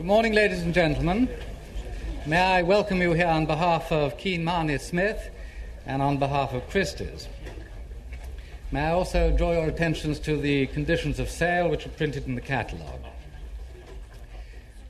Good 0.00 0.06
morning, 0.06 0.32
ladies 0.32 0.62
and 0.62 0.72
gentlemen. 0.72 1.28
May 2.24 2.40
I 2.40 2.62
welcome 2.62 3.02
you 3.02 3.12
here 3.12 3.26
on 3.26 3.44
behalf 3.44 3.92
of 3.92 4.16
Keane 4.16 4.42
Mahony 4.42 4.78
Smith 4.78 5.28
and 5.84 6.00
on 6.00 6.16
behalf 6.16 6.54
of 6.54 6.66
Christie's. 6.70 7.28
May 8.72 8.80
I 8.80 8.92
also 8.92 9.30
draw 9.30 9.52
your 9.52 9.68
attentions 9.68 10.18
to 10.20 10.38
the 10.38 10.68
conditions 10.68 11.18
of 11.18 11.28
sale 11.28 11.68
which 11.68 11.84
are 11.84 11.90
printed 11.90 12.26
in 12.26 12.34
the 12.34 12.40
catalogue. 12.40 13.04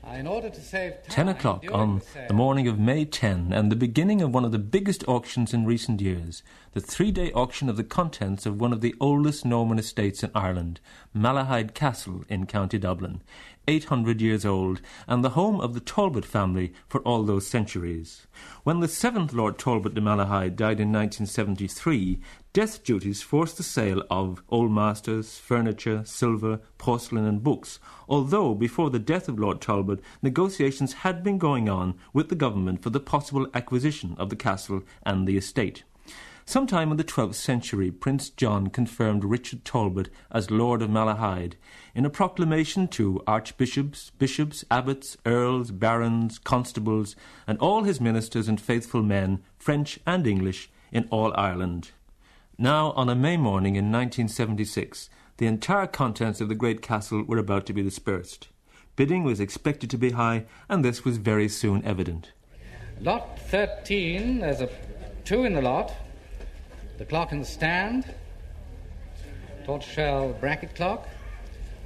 10 1.07 1.29
o'clock 1.29 1.63
on 1.71 2.01
the 2.27 2.33
morning 2.33 2.67
of 2.67 2.77
May 2.77 3.05
10 3.05 3.53
and 3.53 3.71
the 3.71 3.77
beginning 3.77 4.21
of 4.21 4.33
one 4.33 4.43
of 4.43 4.51
the 4.51 4.59
biggest 4.59 5.07
auctions 5.07 5.53
in 5.53 5.65
recent 5.65 6.01
years, 6.01 6.43
the 6.73 6.81
three 6.81 7.11
day 7.11 7.31
auction 7.31 7.69
of 7.69 7.77
the 7.77 7.83
contents 7.85 8.45
of 8.45 8.59
one 8.59 8.73
of 8.73 8.81
the 8.81 8.93
oldest 8.99 9.45
Norman 9.45 9.79
estates 9.79 10.21
in 10.21 10.29
Ireland, 10.35 10.81
Malahide 11.15 11.73
Castle 11.73 12.25
in 12.27 12.45
County 12.45 12.77
Dublin, 12.77 13.21
800 13.67 14.19
years 14.19 14.45
old, 14.45 14.81
and 15.07 15.23
the 15.23 15.29
home 15.29 15.61
of 15.61 15.73
the 15.73 15.79
Talbot 15.79 16.25
family 16.25 16.73
for 16.89 16.99
all 17.01 17.23
those 17.23 17.47
centuries. 17.47 18.27
When 18.63 18.81
the 18.81 18.89
seventh 18.89 19.31
Lord 19.31 19.57
Talbot 19.57 19.93
de 19.93 20.01
Malahide 20.01 20.57
died 20.57 20.79
in 20.79 20.91
1973, 20.91 22.19
death 22.53 22.83
duties 22.83 23.21
forced 23.21 23.55
the 23.55 23.63
sale 23.63 24.03
of 24.09 24.43
old 24.49 24.71
masters, 24.71 25.37
furniture, 25.37 26.03
silver, 26.03 26.59
porcelain, 26.77 27.25
and 27.25 27.43
books, 27.43 27.79
although 28.09 28.53
before 28.53 28.89
the 28.89 28.99
death 28.99 29.29
of 29.29 29.39
Lord 29.39 29.61
Talbot, 29.61 30.01
negotiations 30.21 30.93
had 30.93 31.23
been 31.23 31.37
going 31.37 31.69
on 31.69 31.95
with 32.11 32.27
the 32.27 32.35
government 32.35 32.83
for 32.83 32.89
the 32.89 32.99
possible 32.99 33.47
acquisition 33.53 34.15
of 34.17 34.29
the 34.29 34.35
castle 34.35 34.83
and 35.03 35.25
the 35.25 35.37
estate. 35.37 35.83
Sometime 36.43 36.91
in 36.91 36.97
the 36.97 37.05
12th 37.05 37.35
century, 37.35 37.89
Prince 37.89 38.29
John 38.29 38.67
confirmed 38.67 39.23
Richard 39.23 39.63
Talbot 39.63 40.09
as 40.29 40.51
Lord 40.51 40.81
of 40.81 40.89
Malahide 40.89 41.53
in 41.95 42.03
a 42.03 42.09
proclamation 42.09 42.89
to 42.89 43.23
archbishops, 43.25 44.09
bishops, 44.17 44.65
abbots, 44.69 45.15
earls, 45.25 45.71
barons, 45.71 46.37
constables, 46.39 47.15
and 47.47 47.57
all 47.59 47.83
his 47.83 48.01
ministers 48.01 48.49
and 48.49 48.59
faithful 48.59 49.03
men, 49.03 49.41
French 49.57 49.99
and 50.05 50.27
English, 50.27 50.69
in 50.91 51.07
all 51.09 51.31
Ireland. 51.37 51.91
Now, 52.61 52.91
on 52.91 53.09
a 53.09 53.15
May 53.15 53.37
morning 53.37 53.75
in 53.75 53.85
1976, 53.85 55.09
the 55.37 55.47
entire 55.47 55.87
contents 55.87 56.41
of 56.41 56.47
the 56.47 56.53
great 56.53 56.83
castle 56.83 57.23
were 57.23 57.39
about 57.39 57.65
to 57.65 57.73
be 57.73 57.81
dispersed. 57.81 58.49
Bidding 58.95 59.23
was 59.23 59.39
expected 59.39 59.89
to 59.89 59.97
be 59.97 60.11
high, 60.11 60.45
and 60.69 60.85
this 60.85 61.03
was 61.03 61.17
very 61.17 61.49
soon 61.49 61.83
evident. 61.83 62.33
Lot 62.99 63.39
13, 63.49 64.41
there's 64.41 64.61
a 64.61 64.69
two 65.25 65.43
in 65.43 65.55
the 65.55 65.61
lot, 65.63 65.91
the 66.99 67.05
clock 67.05 67.31
in 67.31 67.39
the 67.39 67.45
stand, 67.47 68.05
tortoiseshell 69.65 70.33
bracket 70.33 70.75
clock, 70.75 71.09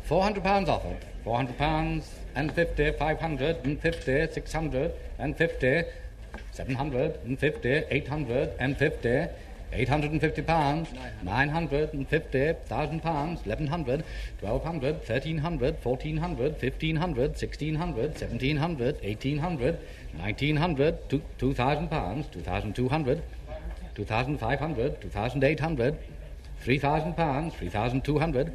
£400 0.10 0.68
offered, 0.68 1.06
£400 1.26 2.04
and 2.36 2.52
50, 2.54 2.92
550, 3.00 4.34
650, 4.34 5.90
750, 6.52 7.70
850, 7.70 9.45
850 9.72 10.42
pounds, 10.42 10.90
950,000 11.24 13.02
pounds, 13.02 13.46
1100, 13.46 14.04
1200, 14.42 14.96
1300, 15.08 15.78
1400, 15.84 16.58
1500, 16.62 17.36
1600, 17.36 18.16
1700, 18.16 19.00
1800, 19.04 19.78
1900, 20.18 21.10
two- 21.10 21.22
2000 21.38 21.90
pounds, 21.90 22.28
2200, 22.32 23.22
2500, 23.96 25.02
2800, 25.02 25.98
3000 26.62 27.16
pounds, 27.16 27.54
3200, 27.56 28.52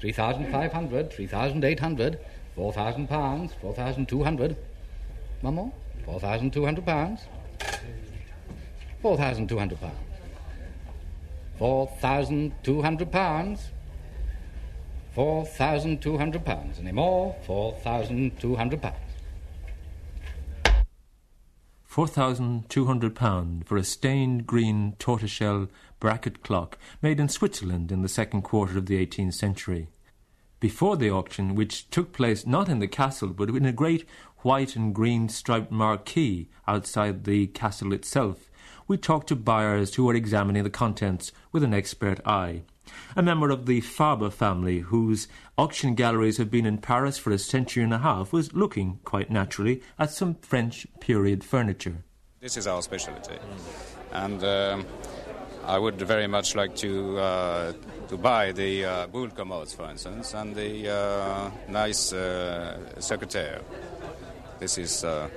3500, 0.00 1.10
3800, 1.12 2.18
4000 2.56 3.06
pounds, 3.08 3.52
4200. 3.60 4.56
One 5.42 5.54
more? 5.54 5.72
4200 6.04 6.84
pounds. 6.84 7.20
4200 9.02 9.80
pounds. 9.80 10.13
4,200 11.58 13.12
pounds. 13.12 13.70
4,200 15.14 16.44
pounds. 16.44 16.78
Any 16.78 16.92
more? 16.92 17.36
4,200 17.46 18.82
pounds. 18.82 18.98
£4,200 21.94 23.64
for 23.64 23.76
a 23.76 23.84
stained 23.84 24.48
green 24.48 24.96
tortoiseshell 24.98 25.68
bracket 26.00 26.42
clock 26.42 26.76
made 27.00 27.20
in 27.20 27.28
Switzerland 27.28 27.92
in 27.92 28.02
the 28.02 28.08
second 28.08 28.42
quarter 28.42 28.76
of 28.76 28.86
the 28.86 29.06
18th 29.06 29.34
century. 29.34 29.86
Before 30.58 30.96
the 30.96 31.10
auction, 31.10 31.54
which 31.54 31.88
took 31.90 32.12
place 32.12 32.46
not 32.46 32.68
in 32.68 32.80
the 32.80 32.88
castle 32.88 33.28
but 33.28 33.48
in 33.48 33.64
a 33.64 33.70
great 33.70 34.08
white 34.38 34.74
and 34.74 34.92
green 34.92 35.28
striped 35.28 35.70
marquee 35.70 36.48
outside 36.66 37.24
the 37.24 37.46
castle 37.46 37.92
itself, 37.92 38.50
we 38.86 38.96
talked 38.96 39.28
to 39.28 39.36
buyers 39.36 39.94
who 39.94 40.04
were 40.04 40.14
examining 40.14 40.64
the 40.64 40.70
contents 40.70 41.32
with 41.52 41.62
an 41.62 41.74
expert 41.74 42.20
eye. 42.26 42.62
A 43.16 43.22
member 43.22 43.50
of 43.50 43.66
the 43.66 43.80
Faber 43.80 44.30
family, 44.30 44.80
whose 44.80 45.28
auction 45.56 45.94
galleries 45.94 46.36
have 46.36 46.50
been 46.50 46.66
in 46.66 46.78
Paris 46.78 47.16
for 47.16 47.30
a 47.32 47.38
century 47.38 47.82
and 47.82 47.94
a 47.94 47.98
half, 47.98 48.32
was 48.32 48.52
looking, 48.52 48.98
quite 49.04 49.30
naturally, 49.30 49.82
at 49.98 50.10
some 50.10 50.34
French 50.34 50.86
period 51.00 51.42
furniture. 51.42 52.04
This 52.40 52.56
is 52.56 52.66
our 52.66 52.82
specialty, 52.82 53.38
and 54.12 54.44
um, 54.44 54.86
I 55.64 55.78
would 55.78 55.96
very 55.96 56.26
much 56.26 56.54
like 56.54 56.76
to 56.76 57.18
uh, 57.18 57.72
to 58.08 58.18
buy 58.18 58.52
the 58.52 58.84
uh, 58.84 59.06
boule 59.06 59.30
commodes, 59.30 59.72
for 59.72 59.88
instance, 59.88 60.34
and 60.34 60.54
the 60.54 60.92
uh, 60.92 61.50
nice 61.68 62.12
uh, 62.12 63.00
secretaire. 63.00 63.62
This 64.58 64.76
is 64.76 65.04
uh, 65.04 65.30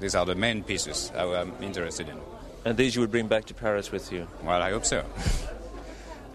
these 0.00 0.16
are 0.16 0.26
the 0.26 0.34
main 0.34 0.64
pieces 0.64 1.12
I 1.14 1.24
am 1.40 1.52
interested 1.62 2.08
in. 2.08 2.18
And 2.64 2.76
these 2.76 2.94
you 2.94 3.00
would 3.00 3.10
bring 3.10 3.28
back 3.28 3.46
to 3.46 3.54
Paris 3.54 3.90
with 3.90 4.12
you. 4.12 4.26
Well, 4.42 4.60
I 4.62 4.70
hope 4.70 4.84
so. 4.84 5.04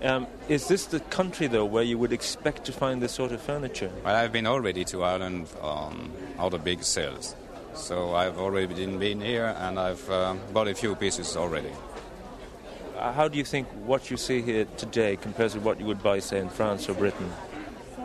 Um, 0.04 0.28
is 0.50 0.68
this 0.68 0.88
the 0.88 1.00
country, 1.00 1.48
though, 1.48 1.64
where 1.64 1.84
you 1.84 1.98
would 1.98 2.12
expect 2.12 2.66
to 2.66 2.74
find 2.74 3.02
this 3.02 3.14
sort 3.14 3.32
of 3.32 3.42
furniture? 3.42 3.90
Well, 4.04 4.14
I've 4.14 4.34
been 4.34 4.46
already 4.46 4.84
to 4.86 5.02
Ireland 5.02 5.48
on 5.62 6.12
other 6.38 6.58
big 6.58 6.84
sales, 6.84 7.38
so 7.74 8.14
I've 8.14 8.38
already 8.38 8.74
been, 8.74 9.00
been 9.00 9.22
here, 9.22 9.56
and 9.58 9.80
I've 9.80 10.10
uh, 10.10 10.36
bought 10.52 10.68
a 10.68 10.76
few 10.76 10.96
pieces 10.96 11.38
already. 11.38 11.72
Uh, 12.98 13.14
How 13.14 13.30
do 13.30 13.38
you 13.38 13.46
think 13.46 13.70
what 13.86 14.12
you 14.12 14.18
see 14.18 14.42
here 14.42 14.66
today 14.76 15.16
compares 15.16 15.56
with 15.56 15.64
what 15.64 15.80
you 15.80 15.86
would 15.86 16.04
buy, 16.04 16.20
say, 16.20 16.40
in 16.40 16.50
France 16.50 16.90
or 16.90 16.96
Britain? 16.96 17.32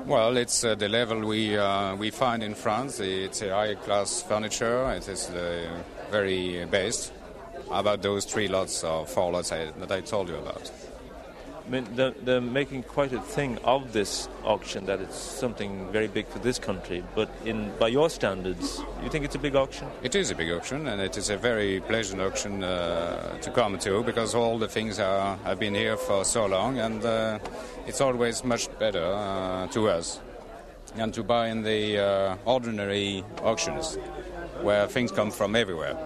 Well, 0.07 0.37
it's 0.37 0.63
uh, 0.63 0.77
the 0.77 0.89
level 0.89 1.27
we 1.27 1.59
uh, 1.59 1.97
we 1.97 2.11
find 2.11 2.45
in 2.45 2.55
France. 2.55 3.01
It's 3.01 3.43
a 3.43 3.51
high 3.51 3.75
class 3.75 4.23
furniture. 4.23 4.89
It 4.93 5.09
is 5.09 5.29
uh, 5.31 5.69
very 6.13 6.65
based. 6.67 7.13
About 7.71 8.03
those 8.03 8.25
three 8.25 8.49
lots 8.49 8.85
or 8.85 9.07
four 9.07 9.33
lots 9.33 9.53
I, 9.53 9.71
that 9.79 9.93
I 9.93 10.01
told 10.01 10.29
you 10.29 10.37
about. 10.37 10.71
I 11.69 11.71
mean, 11.71 11.87
they're, 11.97 12.13
they're 12.23 12.41
making 12.41 12.85
quite 12.85 13.13
a 13.13 13.21
thing 13.21 13.59
of 13.59 13.93
this 13.93 14.27
auction 14.43 14.87
that 14.87 15.01
it's 15.01 15.19
something 15.19 15.93
very 15.93 16.09
big 16.09 16.27
for 16.27 16.39
this 16.39 16.59
country. 16.59 17.05
But 17.15 17.29
in 17.45 17.71
by 17.79 17.89
your 17.89 18.09
standards, 18.09 18.81
you 19.03 19.11
think 19.11 19.27
it's 19.27 19.35
a 19.35 19.39
big 19.39 19.55
auction? 19.55 19.87
It 20.03 20.15
is 20.15 20.31
a 20.31 20.35
big 20.35 20.51
auction, 20.51 20.89
and 20.89 20.99
it 21.03 21.19
is 21.19 21.29
a 21.29 21.37
very 21.37 21.81
pleasant 21.81 22.23
auction 22.23 22.65
uh, 22.65 23.37
to 23.43 23.51
come 23.51 23.79
to 23.81 24.03
because 24.03 24.35
all 24.35 24.59
the 24.59 24.69
things 24.69 24.99
are, 24.99 25.37
have 25.45 25.61
been 25.61 25.75
here 25.75 25.99
for 25.99 26.25
so 26.25 26.47
long, 26.47 26.79
and 26.79 27.05
uh, 27.05 27.39
it's 27.87 28.01
always 28.01 28.43
much 28.45 28.67
better 28.79 29.05
uh, 29.05 29.67
to 29.67 29.91
us 29.91 30.21
than 30.97 31.13
to 31.13 31.23
buy 31.23 31.49
in 31.49 31.63
the 31.63 31.99
uh, 31.99 32.37
ordinary 32.47 33.23
auctions 33.43 33.99
where 34.63 34.87
things 34.87 35.13
come 35.13 35.31
from 35.31 35.55
everywhere. 35.55 35.97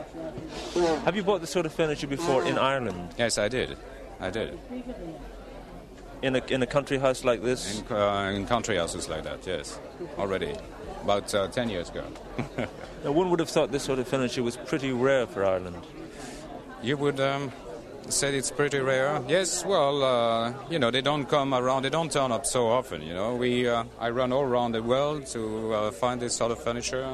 Have 1.05 1.17
you 1.17 1.23
bought 1.23 1.41
this 1.41 1.51
sort 1.51 1.67
of 1.67 1.73
furniture 1.73 2.07
before 2.07 2.45
in 2.45 2.59
Ireland, 2.59 3.15
Yes, 3.19 3.39
I 3.39 3.49
did. 3.49 3.77
I 4.21 4.31
did. 4.31 4.59
in 6.23 6.37
a 6.37 6.43
in 6.49 6.63
a 6.63 6.67
country 6.67 6.99
house 6.99 7.25
like 7.25 7.43
this? 7.43 7.81
In, 7.81 7.97
uh, 7.97 8.33
in 8.35 8.47
country 8.47 8.77
houses 8.77 9.09
like 9.09 9.25
that, 9.25 9.47
yes, 9.47 9.79
already. 10.19 10.55
About 11.03 11.35
uh, 11.35 11.49
10 11.49 11.69
years 11.69 11.91
ago. 11.91 12.05
Now, 13.05 13.11
one 13.11 13.31
would 13.31 13.41
have 13.41 13.49
thought 13.51 13.73
this 13.73 13.83
sort 13.83 13.99
of 13.99 14.07
furniture 14.07 14.45
was 14.45 14.57
pretty 14.57 14.93
rare 14.93 15.27
for 15.27 15.45
Ireland. 15.45 15.83
You 16.81 16.97
would 16.97 17.19
um, 17.19 17.51
say 18.09 18.37
it's 18.37 18.53
pretty 18.53 18.79
rare. 18.79 19.21
Yes, 19.27 19.65
well, 19.65 20.05
uh, 20.05 20.53
you 20.71 20.79
know, 20.79 20.93
they 20.93 21.01
don't 21.03 21.27
come 21.29 21.53
around, 21.53 21.83
they 21.83 21.91
don't 21.91 22.13
turn 22.13 22.31
up 22.31 22.47
so 22.47 22.69
often, 22.69 23.03
you 23.03 23.13
know. 23.15 23.35
We, 23.35 23.67
uh, 23.67 23.83
I 23.99 24.11
run 24.11 24.33
all 24.33 24.45
around 24.45 24.73
the 24.73 24.83
world 24.85 25.27
to 25.35 25.75
uh, 25.75 25.91
find 25.91 26.21
this 26.23 26.37
sort 26.37 26.53
of 26.53 26.63
furniture, 26.63 27.05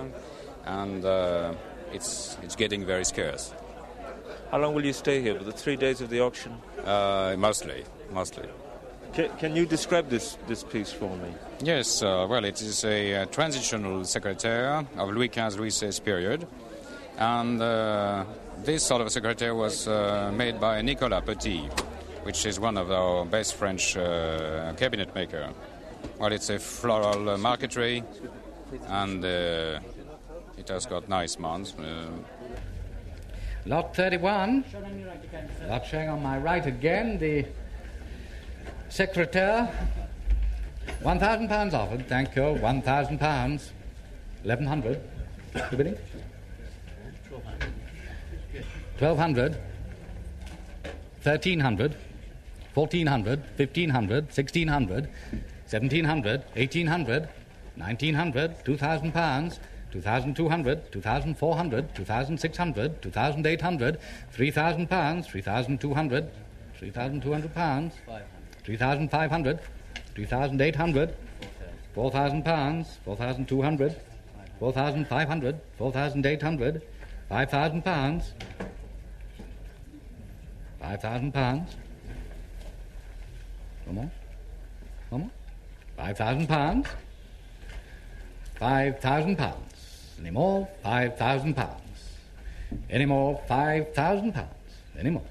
and 0.67 1.05
uh, 1.07 1.55
it's, 1.93 2.37
it's 2.43 2.57
getting 2.57 2.85
very 2.85 3.05
scarce. 3.05 3.53
How 4.51 4.59
long 4.59 4.75
will 4.75 4.85
you 4.85 4.93
stay 4.93 5.21
here? 5.21 5.37
For 5.37 5.45
the 5.45 5.53
three 5.53 5.77
days 5.77 6.01
of 6.01 6.09
the 6.09 6.21
auction? 6.21 6.57
Uh, 6.85 7.35
mostly, 7.39 7.85
mostly. 8.13 8.49
Can, 9.13 9.31
can 9.39 9.57
you 9.57 9.67
describe 9.67 10.09
this, 10.09 10.39
this 10.47 10.63
piece 10.63 10.93
for 10.93 11.15
me? 11.17 11.35
Yes, 11.61 12.03
uh, 12.03 12.27
well, 12.29 12.45
it 12.45 12.61
is 12.63 12.85
a 12.85 13.15
uh, 13.15 13.27
transitional 13.27 14.05
secretaire 14.05 14.87
of 14.97 15.11
Louis 15.11 15.29
XV 15.29 15.59
Louis 15.59 15.71
XVI 15.71 16.05
period. 16.05 16.47
And 17.19 17.61
uh, 17.61 18.25
this 18.65 18.85
sort 18.85 19.03
of 19.03 19.11
secretaire 19.11 19.55
was 19.55 19.89
uh, 19.89 20.33
made 20.35 20.61
by 20.61 20.81
Nicolas 20.83 21.25
Petit, 21.25 21.69
which 22.23 22.47
is 22.47 22.61
one 22.61 22.77
of 22.77 22.91
our 22.91 23.25
best 23.25 23.55
French 23.55 23.97
uh, 23.97 24.73
cabinet 24.77 25.15
maker. 25.15 25.51
Well, 26.19 26.33
it's 26.33 26.49
a 26.51 26.59
floral 26.59 27.37
marquetry, 27.39 28.05
and 28.89 29.25
uh, 29.25 29.81
it 30.59 30.69
has 30.69 30.87
got 30.87 31.09
nice 31.09 31.39
mounts. 31.39 31.75
Uh, 31.79 32.11
Lot 33.67 33.95
31. 33.95 34.65
Lot 35.69 35.87
showing 35.87 36.09
on 36.09 36.23
my 36.23 36.39
right 36.39 36.65
again, 36.67 37.19
the 37.19 37.45
secretary. 38.89 39.69
£1,000 41.03 41.75
offered, 41.75 42.09
thank 42.09 42.35
you. 42.35 42.43
£1,000. 42.43 43.71
1100 44.43 45.01
You 45.71 45.77
bidding? 45.77 45.99
1200 48.99 49.57
1300 51.23 51.97
1400 52.75 53.39
1500 53.57 54.25
1600 54.25 55.09
1700 55.71 56.45
1800 56.55 57.29
1900 57.77 58.65
2000 58.65 59.13
pounds 59.13 59.61
2200 59.93 60.91
2400 60.93 61.95
2600 61.95 63.01
2800 63.01 63.99
3000 64.33 64.87
pounds 64.89 65.27
3200 65.29 66.25
3200 66.79 67.49
pounds 67.55 67.95
3500 68.65 69.59
3800 70.15 71.15
4000 71.95 72.43
pounds 72.45 72.99
4200 73.05 73.97
4500 74.59 75.57
4800 75.79 76.83
5000 77.29 77.83
pounds 77.83 78.35
5000 80.81 81.33
pounds. 81.33 81.77
One 83.85 83.95
more? 83.97 84.11
One 85.11 85.21
more? 85.23 85.31
5000 85.97 86.47
pounds? 86.47 86.89
5000 88.59 89.37
pounds 89.37 89.68
any 90.21 90.31
more? 90.31 90.69
5,000 90.83 91.55
pounds. 91.55 91.81
Any 92.91 93.07
more? 93.07 93.41
5,000 93.49 94.33
pounds. 94.33 94.49
Any 94.99 95.11
more? 95.11 95.23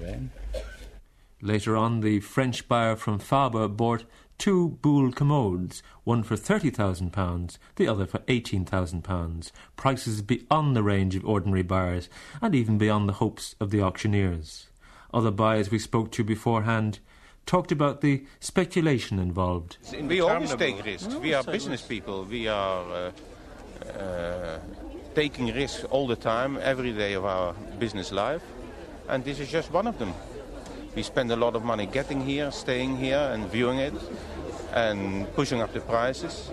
Well, 0.00 0.20
Later 1.40 1.76
on, 1.76 2.00
the 2.00 2.18
French 2.18 2.66
buyer 2.66 2.96
from 2.96 3.20
Faber 3.20 3.68
bought 3.68 4.04
two 4.38 4.78
Boule 4.82 5.12
commodes, 5.12 5.84
one 6.02 6.24
for 6.24 6.36
£30,000, 6.36 7.58
the 7.76 7.86
other 7.86 8.06
for 8.06 8.18
£18,000, 8.20 9.52
prices 9.76 10.22
beyond 10.22 10.74
the 10.74 10.82
range 10.82 11.14
of 11.14 11.24
ordinary 11.24 11.62
buyers 11.62 12.08
and 12.42 12.54
even 12.54 12.76
beyond 12.76 13.08
the 13.08 13.14
hopes 13.14 13.54
of 13.60 13.70
the 13.70 13.80
auctioneers. 13.80 14.66
Other 15.14 15.30
buyers 15.30 15.70
we 15.70 15.78
spoke 15.78 16.10
to 16.12 16.24
beforehand 16.24 16.98
talked 17.48 17.72
about 17.72 18.02
the 18.02 18.22
speculation 18.40 19.18
involved. 19.18 19.78
We 20.02 20.20
always 20.20 20.54
take 20.54 20.84
risks. 20.84 21.14
we 21.14 21.32
are 21.32 21.42
business 21.42 21.80
people. 21.80 22.24
We 22.24 22.46
are 22.46 22.84
uh, 22.84 23.98
uh, 23.98 24.58
taking 25.14 25.54
risks 25.54 25.84
all 25.84 26.06
the 26.06 26.16
time, 26.16 26.58
every 26.62 26.92
day 26.92 27.14
of 27.14 27.24
our 27.24 27.54
business 27.78 28.12
life. 28.12 28.42
And 29.08 29.24
this 29.24 29.40
is 29.40 29.50
just 29.50 29.72
one 29.72 29.86
of 29.86 29.98
them. 29.98 30.12
We 30.94 31.02
spend 31.02 31.32
a 31.32 31.36
lot 31.36 31.56
of 31.56 31.64
money 31.64 31.86
getting 31.86 32.20
here, 32.20 32.50
staying 32.50 32.98
here 32.98 33.30
and 33.32 33.50
viewing 33.50 33.78
it 33.78 33.94
and 34.74 35.26
pushing 35.34 35.62
up 35.62 35.72
the 35.72 35.80
prices. 35.80 36.50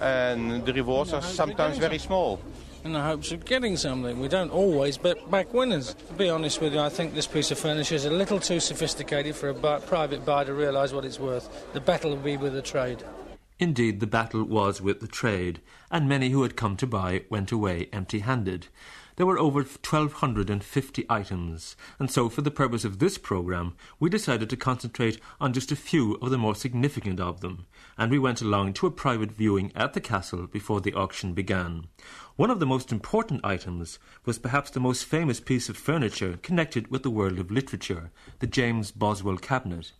And 0.00 0.64
the 0.64 0.72
rewards 0.72 1.12
are 1.12 1.22
sometimes 1.22 1.78
very 1.78 1.98
small 1.98 2.38
in 2.84 2.92
the 2.92 3.00
hopes 3.00 3.32
of 3.32 3.44
getting 3.44 3.76
something. 3.76 4.20
We 4.20 4.28
don't 4.28 4.50
always 4.50 4.98
bet 4.98 5.30
back 5.30 5.52
winners. 5.54 5.94
To 5.94 6.12
be 6.14 6.28
honest 6.28 6.60
with 6.60 6.74
you, 6.74 6.80
I 6.80 6.88
think 6.88 7.14
this 7.14 7.26
piece 7.26 7.50
of 7.50 7.58
furniture 7.58 7.94
is 7.94 8.04
a 8.04 8.10
little 8.10 8.40
too 8.40 8.60
sophisticated 8.60 9.36
for 9.36 9.50
a 9.50 9.80
private 9.80 10.24
buyer 10.24 10.44
to 10.46 10.54
realise 10.54 10.92
what 10.92 11.04
it's 11.04 11.20
worth. 11.20 11.72
The 11.72 11.80
battle 11.80 12.10
will 12.10 12.16
be 12.18 12.36
with 12.36 12.54
the 12.54 12.62
trade. 12.62 13.04
Indeed, 13.58 14.00
the 14.00 14.06
battle 14.06 14.42
was 14.42 14.80
with 14.80 15.00
the 15.00 15.06
trade, 15.06 15.60
and 15.90 16.08
many 16.08 16.30
who 16.30 16.42
had 16.42 16.56
come 16.56 16.76
to 16.78 16.86
buy 16.86 17.22
went 17.30 17.52
away 17.52 17.88
empty 17.92 18.20
handed. 18.20 18.66
There 19.16 19.26
were 19.26 19.38
over 19.38 19.60
1,250 19.60 21.06
items, 21.10 21.76
and 21.98 22.10
so 22.10 22.30
for 22.30 22.40
the 22.40 22.50
purpose 22.50 22.86
of 22.86 22.98
this 22.98 23.18
programme, 23.18 23.76
we 24.00 24.08
decided 24.08 24.48
to 24.48 24.56
concentrate 24.56 25.20
on 25.38 25.52
just 25.52 25.70
a 25.70 25.76
few 25.76 26.14
of 26.22 26.30
the 26.30 26.38
more 26.38 26.54
significant 26.54 27.20
of 27.20 27.42
them, 27.42 27.66
and 27.98 28.10
we 28.10 28.18
went 28.18 28.40
along 28.40 28.72
to 28.74 28.86
a 28.86 28.90
private 28.90 29.30
viewing 29.30 29.70
at 29.74 29.92
the 29.92 30.00
castle 30.00 30.46
before 30.46 30.80
the 30.80 30.94
auction 30.94 31.34
began. 31.34 31.88
One 32.36 32.50
of 32.50 32.58
the 32.58 32.64
most 32.64 32.90
important 32.90 33.44
items 33.44 33.98
was 34.24 34.38
perhaps 34.38 34.70
the 34.70 34.80
most 34.80 35.04
famous 35.04 35.40
piece 35.40 35.68
of 35.68 35.76
furniture 35.76 36.38
connected 36.42 36.88
with 36.88 37.02
the 37.02 37.10
world 37.10 37.38
of 37.38 37.50
literature, 37.50 38.10
the 38.38 38.46
James 38.46 38.90
Boswell 38.92 39.36
cabinet. 39.36 39.92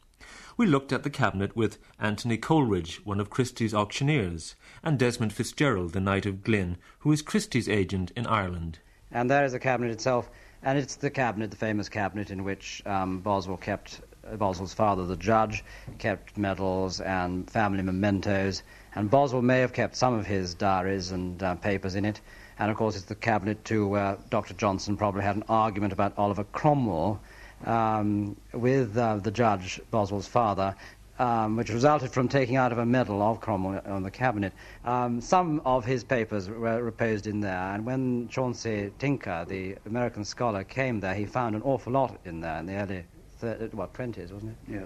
We 0.57 0.65
looked 0.65 0.91
at 0.91 1.03
the 1.03 1.11
cabinet 1.11 1.55
with 1.55 1.77
Anthony 1.99 2.39
Coleridge, 2.39 3.05
one 3.05 3.21
of 3.21 3.29
Christie's 3.29 3.75
auctioneers, 3.75 4.55
and 4.83 4.99
Desmond 4.99 5.35
Fitzgerald, 5.35 5.93
the 5.93 6.01
Knight 6.01 6.25
of 6.25 6.43
Glin, 6.43 6.79
who 7.01 7.13
is 7.13 7.21
Christie's 7.21 7.69
agent 7.69 8.11
in 8.17 8.27
Ireland. 8.27 8.79
And 9.13 9.31
there 9.31 9.45
is 9.45 9.53
the 9.53 9.59
cabinet 9.59 9.93
itself, 9.93 10.31
and 10.63 10.79
it's 10.79 10.97
the 10.97 11.11
cabinet, 11.11 11.51
the 11.51 11.57
famous 11.57 11.89
cabinet, 11.89 12.31
in 12.31 12.45
which 12.45 12.83
um, 12.87 13.21
Boswell 13.21 13.59
kept 13.59 14.01
uh, 14.27 14.37
Boswell's 14.37 14.73
father, 14.73 15.05
the 15.05 15.17
judge, 15.17 15.65
kept 15.99 16.39
medals 16.39 17.01
and 17.01 17.51
family 17.51 17.83
mementos, 17.83 18.63
and 18.95 19.11
Boswell 19.11 19.43
may 19.43 19.61
have 19.61 19.73
kept 19.73 19.97
some 19.97 20.15
of 20.15 20.27
his 20.27 20.55
diaries 20.55 21.13
and 21.13 21.43
uh, 21.43 21.55
papers 21.57 21.95
in 21.95 22.05
it. 22.05 22.21
And 22.59 22.71
of 22.71 22.77
course, 22.77 22.97
it's 22.97 23.05
the 23.05 23.15
cabinet 23.15 23.65
too 23.65 23.87
where 23.87 24.17
Dr. 24.31 24.55
Johnson 24.55 24.97
probably 24.97 25.23
had 25.23 25.37
an 25.37 25.45
argument 25.49 25.93
about 25.93 26.17
Oliver 26.17 26.45
Cromwell 26.45 27.21
um, 27.67 28.37
with 28.53 28.97
uh, 28.97 29.17
the 29.17 29.31
judge, 29.31 29.81
Boswell's 29.91 30.29
father, 30.29 30.75
um, 31.19 31.57
which 31.57 31.71
resulted 31.71 32.11
from 32.11 32.29
taking 32.29 32.57
out 32.57 32.73
of 32.73 32.79
a 32.79 32.87
medal 32.87 33.23
of 33.23 33.41
Cromwell 33.41 33.83
on 33.87 34.03
the 34.03 34.11
cabinet. 34.11 34.53
Um, 34.85 35.21
some 35.21 35.61
of 35.65 35.85
his 35.85 36.05
papers 36.05 36.49
were 36.49 36.83
reposed 36.83 37.27
in 37.27 37.41
there, 37.41 37.75
and 37.75 37.85
when 37.85 38.29
Chauncey 38.29 38.91
Tinker, 38.99 39.45
the 39.49 39.77
American 39.87 40.25
scholar, 40.25 40.65
came 40.65 41.01
there, 41.01 41.15
he 41.15 41.27
found 41.27 41.55
an 41.55 41.63
awful 41.63 41.93
lot 41.93 42.19
in 42.25 42.41
there 42.41 42.59
in 42.59 42.67
the 42.67 42.75
early, 42.75 43.05
thir- 43.39 43.69
what, 43.73 43.93
20s, 43.95 44.33
wasn't 44.33 44.57
it? 44.69 44.73
Yeah. 44.75 44.83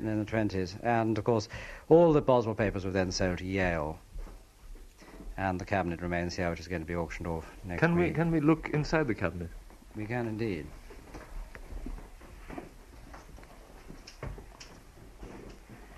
In 0.00 0.24
the 0.24 0.30
20s. 0.30 0.74
And 0.84 1.18
of 1.18 1.24
course, 1.24 1.48
all 1.88 2.12
the 2.12 2.20
Boswell 2.20 2.54
papers 2.54 2.84
were 2.84 2.90
then 2.92 3.10
sold 3.10 3.38
to 3.38 3.44
Yale. 3.44 3.98
And 5.36 5.58
the 5.58 5.64
cabinet 5.64 6.02
remains 6.02 6.36
here, 6.36 6.50
which 6.50 6.60
is 6.60 6.68
going 6.68 6.82
to 6.82 6.86
be 6.86 6.94
auctioned 6.94 7.26
off 7.26 7.50
next 7.64 7.80
Can 7.80 7.94
we, 7.94 8.02
week. 8.04 8.14
can 8.14 8.30
we 8.30 8.40
look 8.40 8.70
inside 8.72 9.06
the 9.06 9.14
cabinet? 9.14 9.48
we 9.96 10.04
can 10.06 10.28
indeed. 10.28 10.66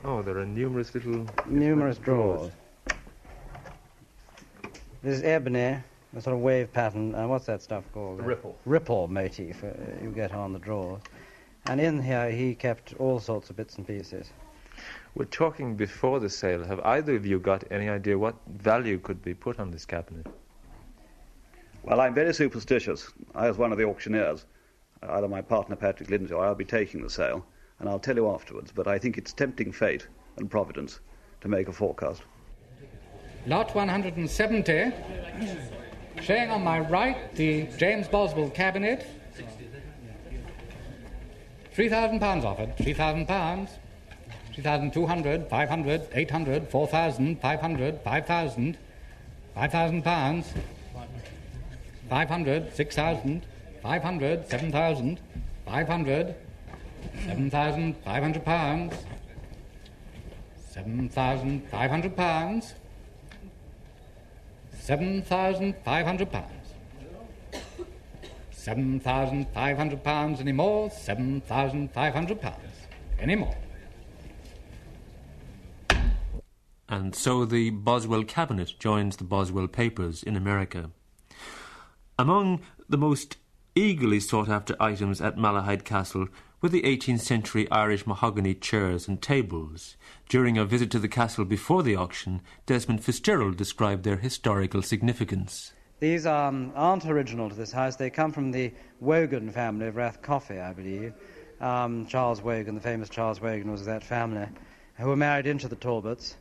Oh, 0.05 0.21
there 0.21 0.37
are 0.39 0.45
numerous 0.45 0.93
little. 0.95 1.27
Numerous 1.47 1.97
drawers. 1.97 2.51
This 5.03 5.19
is 5.19 5.23
ebony, 5.23 5.79
a 6.17 6.21
sort 6.21 6.35
of 6.35 6.43
wave 6.43 6.73
pattern. 6.73 7.15
Uh, 7.15 7.29
what's 7.29 7.47
that 7.47 7.63
stuff 7.63 7.85
called? 7.95 8.19
A 8.19 8.23
ripple. 8.23 8.57
Ripple 8.67 9.07
motif 9.07 9.63
uh, 9.63 9.69
you 10.03 10.11
get 10.11 10.33
on 10.33 10.53
the 10.53 10.59
drawers. 10.59 11.03
And 11.67 11.81
in 11.81 12.03
here 12.03 12.31
he 12.31 12.57
kept 12.57 12.95
all 12.99 13.21
sorts 13.21 13.51
of 13.51 13.57
bits 13.57 13.77
and 13.77 13.87
pieces. 13.87 14.31
We're 15.15 15.27
talking 15.27 15.77
before 15.77 16.19
the 16.19 16.29
sale. 16.29 16.65
Have 16.65 16.81
either 16.81 17.15
of 17.15 17.25
you 17.25 17.39
got 17.39 17.63
any 17.71 17.89
idea 17.89 18.19
what 18.19 18.35
value 18.49 18.99
could 18.99 19.23
be 19.23 19.35
put 19.35 19.61
on 19.61 19.71
this 19.71 19.85
cabinet? 19.85 20.27
Well, 21.85 22.01
I'm 22.01 22.15
very 22.15 22.35
superstitious. 22.35 23.13
I, 23.37 23.47
as 23.47 23.57
one 23.57 23.71
of 23.71 23.79
the 23.79 23.85
auctioneers, 23.85 24.47
either 25.03 25.29
my 25.29 25.43
partner 25.43 25.77
Patrick 25.77 26.11
Lindsay 26.11 26.35
or 26.35 26.45
I'll 26.45 26.57
be 26.57 26.65
taking 26.65 27.03
the 27.03 27.11
sale, 27.11 27.47
and 27.79 27.89
I'll 27.89 27.99
tell 27.99 28.17
you 28.17 28.29
afterwards. 28.31 28.73
But 28.73 28.87
I 28.87 28.99
think 28.99 29.19
it's 29.19 29.33
tempting 29.33 29.73
fate 29.73 30.09
and 30.37 30.51
providence 30.51 31.01
to 31.41 31.49
make 31.49 31.69
a 31.69 31.73
forecast. 31.73 32.23
Lot 33.47 33.75
170, 33.75 34.93
showing 36.21 36.51
on 36.51 36.63
my 36.63 36.81
right 36.81 37.35
the 37.35 37.67
James 37.77 38.07
Boswell 38.09 38.51
cabinet. 38.51 39.07
£3,000 41.75 42.45
offered, 42.45 42.77
£3,000. 42.77 43.69
3,200, 44.55 45.49
500, 45.49 46.09
800, 46.13 46.69
4,000, 46.69 47.41
500, 47.41 48.01
5,000, 48.03 48.79
5,000 49.55 50.03
pounds, 50.03 50.53
500, 52.11 52.75
6,000, 52.75 53.47
500, 53.83 54.49
7,000, 54.49 55.21
500, 55.65 56.35
7,500 57.27 58.45
pounds, 58.45 58.95
7,500 60.71 62.17
pounds, 62.17 62.75
7,500 64.79 66.33
pounds. 66.33 66.63
7,500 68.51 70.05
pounds 70.05 70.41
any 70.41 70.53
more? 70.53 70.89
7,500 70.89 72.41
pounds. 72.41 72.87
Any 73.19 73.35
more? 73.35 73.57
And 76.89 77.15
so 77.15 77.45
the 77.45 77.71
Boswell 77.71 78.23
cabinet 78.23 78.75
joins 78.79 79.17
the 79.17 79.25
Boswell 79.25 79.67
papers 79.67 80.23
in 80.23 80.37
America. 80.37 80.91
Among 82.19 82.61
the 82.89 82.99
most 82.99 83.37
eagerly 83.75 84.21
sought 84.21 84.49
after 84.49 84.77
items 84.81 85.21
at 85.21 85.37
Malahide 85.37 85.85
Castle 85.85 86.29
were 86.61 86.69
the 86.69 86.83
18th 86.83 87.21
century 87.21 87.71
Irish 87.71 88.07
mahogany 88.07 88.55
chairs 88.55 89.09
and 89.09 89.21
tables. 89.21 89.97
During 90.29 90.57
a 90.57 90.65
visit 90.65 90.91
to 90.93 90.99
the 90.99 91.09
castle 91.09 91.45
before 91.45 91.83
the 91.83 91.97
auction, 91.97 92.43
Desmond 92.67 93.03
Fitzgerald 93.03 93.57
described 93.57 94.05
their 94.05 94.19
historical 94.19 94.83
significance. 94.83 95.73
These 95.99 96.27
um, 96.27 96.73
aren't 96.75 97.07
original 97.07 97.49
to 97.49 97.55
this 97.55 97.73
house. 97.73 97.97
They 97.97 98.11
come 98.11 98.33
from 98.33 98.51
the 98.51 98.73
Wogan 99.01 99.51
family 99.51 99.87
of 99.87 99.95
Rathcoffey, 99.95 100.61
I 100.61 100.73
believe. 100.73 101.15
Um, 101.61 102.07
Charles 102.07 102.43
Wogan, 102.43 102.75
the 102.75 102.81
famous 102.81 103.09
Charles 103.09 103.41
Wogan, 103.41 103.71
was 103.71 103.83
of 103.83 103.87
that 103.87 104.05
family, 104.05 104.47
who 104.97 105.07
were 105.07 105.17
married 105.17 105.47
into 105.47 105.69
the 105.69 105.77
Talbots. 105.77 106.37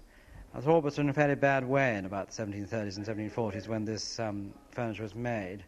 The 0.55 0.61
Talbots 0.61 0.97
were 0.97 1.03
in 1.03 1.09
a 1.09 1.13
fairly 1.13 1.35
bad 1.35 1.63
way 1.63 1.95
in 1.95 2.05
about 2.05 2.29
the 2.29 2.43
1730s 2.43 2.97
and 2.97 3.05
1740s 3.05 3.67
when 3.67 3.85
this 3.85 4.19
um, 4.19 4.53
furniture 4.71 5.03
was 5.03 5.15
made, 5.15 5.63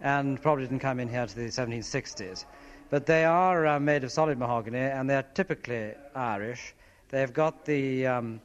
and 0.00 0.40
probably 0.40 0.64
didn't 0.64 0.80
come 0.80 1.00
in 1.00 1.08
here 1.08 1.26
to 1.26 1.34
the 1.34 1.46
1760s. 1.46 2.44
But 2.88 3.06
they 3.06 3.24
are 3.24 3.66
uh, 3.66 3.80
made 3.80 4.04
of 4.04 4.12
solid 4.12 4.38
mahogany, 4.38 4.78
and 4.78 5.10
they're 5.10 5.24
typically 5.34 5.94
Irish. 6.14 6.74
They've 7.08 7.32
got 7.32 7.64
the 7.64 8.06
um, 8.06 8.40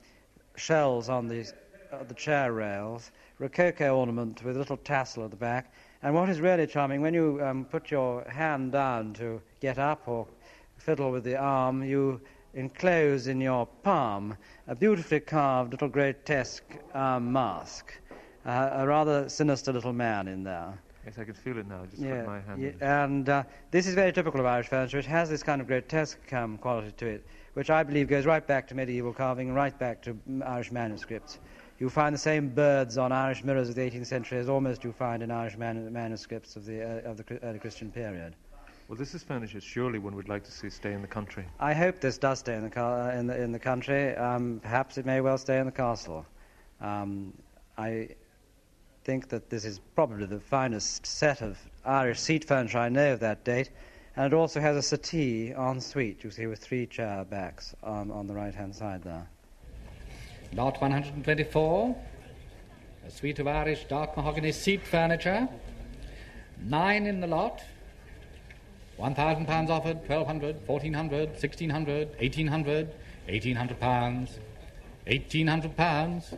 shells 0.55 1.10
on 1.10 1.27
the, 1.27 1.51
uh, 1.91 2.03
the 2.08 2.13
chair 2.13 2.53
rails, 2.53 3.12
rococo 3.39 3.98
ornament 3.98 4.43
with 4.43 4.55
a 4.55 4.60
little 4.60 4.77
tassel 4.77 5.25
at 5.25 5.31
the 5.31 5.38
back. 5.38 5.74
And 6.03 6.15
what 6.15 6.29
is 6.29 6.41
really 6.41 6.65
charming, 6.65 7.01
when 7.01 7.13
you 7.13 7.39
um, 7.43 7.65
put 7.65 7.91
your 7.91 8.24
hand 8.24 8.72
down 8.72 9.13
to 9.13 9.41
get 9.60 9.77
up 9.77 10.08
or 10.08 10.27
fiddle 10.77 11.12
with 11.12 11.24
the 11.24 11.38
arm, 11.38 11.84
you 11.84 12.20
enclose 12.53 13.27
in 13.27 13.39
your 13.39 13.65
palm 13.84 14.36
a 14.67 14.75
beautifully 14.75 15.20
carved 15.20 15.72
little 15.72 15.88
grotesque 15.88 16.63
um, 16.93 17.31
mask, 17.31 17.93
uh, 18.46 18.70
a 18.74 18.88
rather 18.88 19.29
sinister 19.29 19.72
little 19.72 19.93
man 19.93 20.27
in 20.27 20.43
there. 20.43 20.79
Yes, 21.05 21.17
I 21.17 21.24
can 21.24 21.34
feel 21.34 21.58
it 21.58 21.67
now. 21.67 21.86
Just 21.86 22.01
Yeah, 22.01 22.17
put 22.17 22.27
my 22.27 22.41
hand. 22.41 22.62
yeah, 22.79 23.03
and 23.05 23.27
uh, 23.27 23.43
this 23.72 23.88
is 23.88 23.96
very 23.96 24.13
typical 24.13 24.39
of 24.39 24.46
Irish 24.46 24.67
furniture. 24.67 25.00
It 25.00 25.05
has 25.05 25.29
this 25.29 25.41
kind 25.41 25.60
of 25.60 25.67
grotesque 25.67 26.31
um, 26.34 26.58
quality 26.58 26.91
to 26.98 27.08
it, 27.08 27.25
which 27.53 27.70
I 27.70 27.84
believe 27.84 28.08
goes 28.08 28.25
right 28.25 28.46
back 28.46 28.67
to 28.67 28.75
medieval 28.75 29.12
carving 29.13 29.53
right 29.53 29.77
back 29.77 30.01
to 30.03 30.13
mm, 30.13 30.48
Irish 30.48 30.72
manuscripts. 30.72 31.39
You 31.79 31.89
find 31.89 32.13
the 32.13 32.20
same 32.20 32.50
birds 32.50 33.00
on 33.00 33.12
Irish 33.12 33.43
mirrors 33.43 33.70
of 33.70 33.75
the 33.75 33.81
18th 33.81 34.05
century 34.05 34.38
as 34.38 34.48
almost 34.48 34.84
you 34.84 34.91
find 34.91 35.24
in 35.24 35.31
Irish 35.31 35.58
man- 35.58 35.91
manuscripts 35.91 36.55
of 36.55 36.65
the, 36.65 36.84
uh, 36.84 37.10
of 37.10 37.17
the 37.17 37.39
early 37.41 37.58
Christian 37.58 37.91
period. 37.91 38.36
Well, 38.88 38.98
this 38.98 39.15
is 39.15 39.24
furniture 39.24 39.62
surely 39.62 39.98
one 39.98 40.15
would 40.15 40.29
like 40.29 40.43
to 40.43 40.51
see 40.51 40.70
stay 40.70 40.93
in 40.93 41.01
the 41.01 41.08
country. 41.08 41.46
I 41.60 41.74
hope 41.74 42.00
this 42.00 42.20
does 42.20 42.39
stay 42.39 42.55
in 42.55 42.70
the, 42.70 42.79
uh, 42.79 43.15
in 43.17 43.25
the, 43.25 43.41
in 43.41 43.51
the 43.51 43.60
country. 43.60 44.15
Um, 44.15 44.60
perhaps 44.62 45.00
it 45.00 45.05
may 45.05 45.22
well 45.22 45.38
stay 45.39 45.58
in 45.58 45.65
the 45.65 45.72
castle. 45.72 46.25
Um, 46.79 47.34
I 47.77 48.10
think 49.12 49.27
that 49.27 49.50
this 49.50 49.65
is 49.65 49.82
probably 49.94 50.25
the 50.25 50.39
finest 50.39 51.06
set 51.06 51.41
of 51.41 51.60
Irish 51.84 52.18
seat 52.18 52.46
furniture 52.46 52.77
I 52.77 52.88
know 52.88 53.12
of 53.12 53.20
that 53.20 53.44
date, 53.44 53.70
and 54.15 54.25
it 54.25 54.34
also 54.34 54.62
has 54.62 54.77
a 54.77 54.82
settee 54.82 55.51
en 55.51 55.82
suite, 55.82 56.24
you 56.24 56.32
see, 56.32 56.48
with 56.48 56.60
three 56.60 56.86
chair 56.86 57.25
backs 57.25 57.75
on, 57.84 58.10
on 58.10 58.27
the 58.27 58.34
right 58.34 58.56
hand 58.56 58.74
side 58.74 59.03
there. 59.03 59.27
Lot 60.53 60.80
124, 60.80 61.98
a 63.06 63.12
suite 63.12 63.39
of 63.39 63.48
Irish 63.48 63.84
dark 63.89 64.15
mahogany 64.15 64.53
seat 64.53 64.88
furniture. 64.88 65.50
Nine 66.63 67.06
in 67.06 67.20
the 67.20 67.27
lot. 67.27 67.62
£1,000 68.98 69.70
offered, 69.70 69.98
1200 70.08 70.65
1400 70.65 71.30
1600 71.32 72.08
1800 72.18 72.88
1800 73.27 73.77
pounds, 73.77 74.39
1800 75.06 75.75
pounds, 75.75 76.34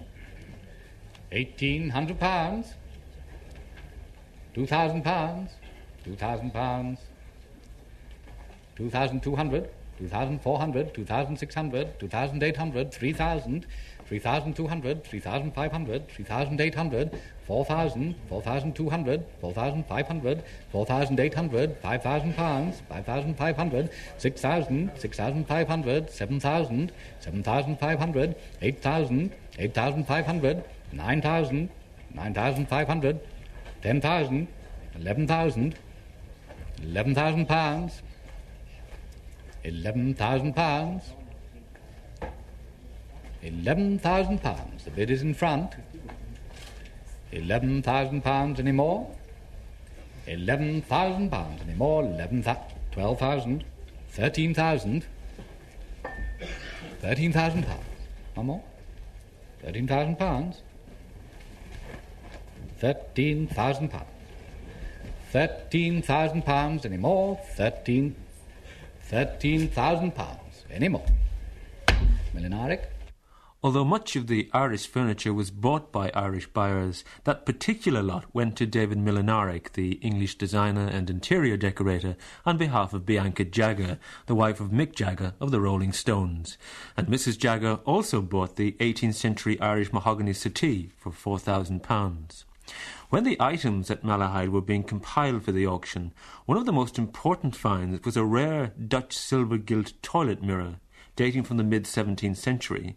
1800 1.33 2.19
pounds, 2.19 2.75
2000 4.53 5.01
pounds, 5.03 5.49
2000 6.05 6.51
pounds, 6.53 6.99
2200, 8.75 9.65
2400, 9.97 10.93
2600, 10.93 11.99
2800, 11.99 12.91
3000, 12.93 13.65
3200, 14.05 15.03
3500, 15.03 16.07
3800, 16.07 17.09
4000, 17.47 18.15
4200, 18.29 19.23
4500, 19.41 20.43
4800, 20.71 21.77
5000 21.81 22.33
pounds, 22.35 22.83
5500, 22.89 23.89
6000, 24.17 24.91
6500, 24.97 26.09
7000, 26.11 26.91
7500, 27.19 28.35
8000, 28.61 29.31
8500, 29.57 30.63
9000, 30.93 31.69
9500, 32.13 33.19
10,000, 33.81 34.47
11,000, 34.95 35.75
11,000 36.83 37.45
pounds, 37.47 38.01
11,000 39.63 40.53
pounds, 40.53 41.13
11,000 43.41 44.41
pounds. 44.41 44.85
The 44.85 44.91
bid 44.91 45.09
is 45.09 45.21
in 45.21 45.33
front. 45.33 45.75
11,000 47.31 48.21
pounds 48.21 48.59
any 48.59 48.71
more? 48.71 49.09
11,000 50.27 51.29
pounds 51.29 51.61
any 51.61 51.73
more? 51.73 52.03
11,000, 52.03 52.73
12,000, 52.91 53.63
13,000, 54.09 55.05
13,000 57.01 57.63
pounds. 57.63 57.83
One 58.35 58.45
more? 58.45 58.63
13,000 59.61 60.17
pounds. 60.17 60.61
13,000 62.83 63.87
pounds. 63.87 64.09
13,000 65.31 66.41
pounds 66.41 66.85
any 66.85 66.97
more? 66.97 67.39
13, 67.55 68.13
13,000 69.03 70.11
pounds 70.13 70.65
any 70.69 70.89
more. 70.89 71.05
Mlinaric? 72.35 72.87
Although 73.63 73.85
much 73.85 74.17
of 74.17 74.27
the 74.27 74.49
Irish 74.51 74.85
furniture 74.85 75.33
was 75.33 75.49
bought 75.49 75.93
by 75.93 76.11
Irish 76.13 76.47
buyers, 76.47 77.05
that 77.23 77.45
particular 77.45 78.03
lot 78.03 78.25
went 78.33 78.57
to 78.57 78.65
David 78.65 78.97
Mlinaric, 78.97 79.71
the 79.71 79.93
English 80.01 80.37
designer 80.37 80.85
and 80.85 81.09
interior 81.09 81.55
decorator, 81.55 82.17
on 82.45 82.57
behalf 82.57 82.93
of 82.93 83.05
Bianca 83.05 83.45
Jagger, 83.45 83.97
the 84.25 84.35
wife 84.35 84.59
of 84.59 84.71
Mick 84.71 84.93
Jagger 84.93 85.35
of 85.39 85.51
the 85.51 85.61
Rolling 85.61 85.93
Stones. 85.93 86.57
And 86.97 87.07
Mrs. 87.07 87.37
Jagger 87.37 87.75
also 87.85 88.21
bought 88.21 88.57
the 88.57 88.73
18th 88.81 89.15
century 89.15 89.57
Irish 89.61 89.93
mahogany 89.93 90.33
settee 90.33 90.91
for 90.97 91.13
£4,000. 91.13 92.43
When 93.09 93.23
the 93.23 93.37
items 93.39 93.91
at 93.91 94.03
Malahide 94.03 94.49
were 94.49 94.61
being 94.61 94.83
compiled 94.83 95.43
for 95.43 95.51
the 95.51 95.67
auction, 95.67 96.13
one 96.45 96.57
of 96.57 96.65
the 96.65 96.73
most 96.73 96.97
important 96.97 97.55
finds 97.55 98.03
was 98.03 98.17
a 98.17 98.25
rare 98.25 98.73
Dutch 98.87 99.17
silver 99.17 99.57
gilt 99.57 99.93
toilet 100.01 100.41
mirror 100.41 100.77
dating 101.15 101.43
from 101.43 101.57
the 101.57 101.63
mid 101.63 101.83
17th 101.85 102.37
century. 102.37 102.95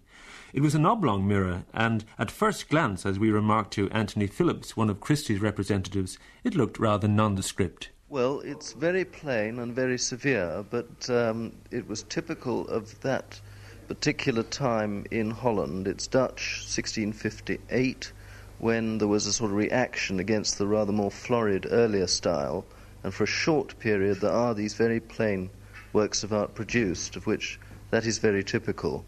It 0.52 0.62
was 0.62 0.74
an 0.74 0.86
oblong 0.86 1.26
mirror, 1.26 1.64
and 1.74 2.04
at 2.18 2.30
first 2.30 2.68
glance, 2.68 3.04
as 3.04 3.18
we 3.18 3.30
remarked 3.30 3.72
to 3.74 3.90
Anthony 3.90 4.26
Phillips, 4.26 4.76
one 4.76 4.88
of 4.88 5.00
Christie's 5.00 5.40
representatives, 5.40 6.18
it 6.42 6.54
looked 6.54 6.78
rather 6.78 7.08
nondescript. 7.08 7.90
Well, 8.08 8.40
it's 8.40 8.72
very 8.72 9.04
plain 9.04 9.58
and 9.58 9.74
very 9.74 9.98
severe, 9.98 10.64
but 10.70 11.10
um, 11.10 11.52
it 11.70 11.86
was 11.88 12.04
typical 12.04 12.66
of 12.68 12.98
that 13.00 13.40
particular 13.88 14.44
time 14.44 15.04
in 15.10 15.30
Holland. 15.30 15.86
It's 15.86 16.06
Dutch, 16.06 16.62
1658, 16.64 18.12
when 18.58 18.98
there 18.98 19.08
was 19.08 19.26
a 19.26 19.32
sort 19.32 19.50
of 19.50 19.56
reaction 19.56 20.18
against 20.18 20.58
the 20.58 20.66
rather 20.66 20.92
more 20.92 21.10
florid 21.10 21.66
earlier 21.70 22.06
style, 22.06 22.64
and 23.04 23.12
for 23.12 23.24
a 23.24 23.26
short 23.26 23.78
period 23.78 24.20
there 24.20 24.32
are 24.32 24.54
these 24.54 24.74
very 24.74 25.00
plain 25.00 25.50
works 25.92 26.24
of 26.24 26.32
art 26.32 26.54
produced, 26.54 27.16
of 27.16 27.26
which 27.26 27.60
that 27.90 28.06
is 28.06 28.18
very 28.18 28.42
typical. 28.42 29.04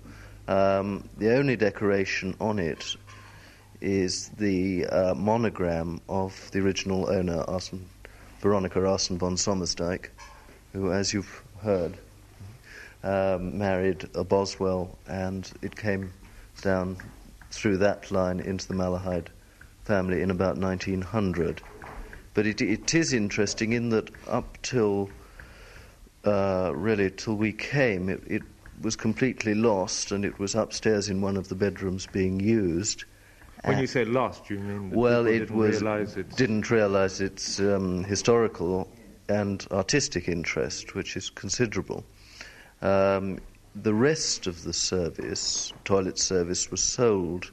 Um, 0.47 1.09
the 1.19 1.35
only 1.37 1.57
decoration 1.57 2.35
on 2.41 2.59
it 2.59 2.97
is 3.81 4.29
the 4.39 4.87
uh, 4.87 5.15
monogram 5.15 6.01
of 6.09 6.51
the 6.53 6.61
original 6.61 7.11
owner, 7.11 7.45
Veronica 8.41 8.79
Aerssen 8.79 9.19
von 9.19 9.37
Sommelsdijck, 9.37 10.09
who, 10.73 10.93
as 10.93 11.13
you've 11.13 11.43
heard, 11.63 11.97
um, 13.03 13.59
married 13.59 14.09
a 14.15 14.25
Boswell, 14.25 14.97
and 15.07 15.51
it 15.63 15.75
came 15.75 16.13
down 16.63 16.97
through 17.51 17.79
that 17.79 18.11
line 18.11 18.41
into 18.41 18.67
the 18.69 18.75
Malahide 18.75 19.29
family 19.89 20.21
in 20.21 20.31
about 20.31 20.59
1900. 20.59 21.63
But 22.35 22.47
it, 22.47 22.61
it 22.61 22.95
is 22.95 23.13
interesting 23.13 23.73
in 23.73 23.89
that 23.89 24.11
up 24.29 24.59
till 24.63 25.09
uh, 26.25 26.73
really 26.75 27.11
till 27.11 27.37
we 27.37 27.53
came, 27.53 28.09
it, 28.09 28.23
it 28.27 28.43
was 28.83 28.97
completely 28.97 29.55
lost, 29.55 30.13
and 30.13 30.25
it 30.25 30.39
was 30.39 30.55
upstairs 30.55 31.09
in 31.09 31.21
one 31.23 31.37
of 31.37 31.49
the 31.49 31.55
bedrooms 31.55 32.07
being 32.07 32.39
used. 32.39 33.05
When 33.65 33.79
Uh, 33.79 33.81
you 33.81 33.87
say 33.87 34.05
lost, 34.05 34.51
you 34.51 34.59
mean 34.59 34.91
well, 34.91 35.27
it 35.27 35.39
didn't 35.41 35.57
was 35.57 35.81
realize 35.81 36.17
it's 36.17 36.37
didn't 36.37 36.71
realize 36.71 37.21
its 37.21 37.59
um, 37.61 38.05
historical 38.05 38.89
and 39.29 39.67
artistic 39.71 40.29
interest, 40.29 40.95
which 40.95 41.17
is 41.17 41.31
considerable. 41.31 42.05
Um, 42.83 43.39
the 43.75 43.95
rest 43.95 44.47
of 44.47 44.63
the 44.63 44.73
service, 44.73 45.73
toilet 45.85 46.19
service, 46.19 46.71
was 46.71 46.83
sold 46.83 47.51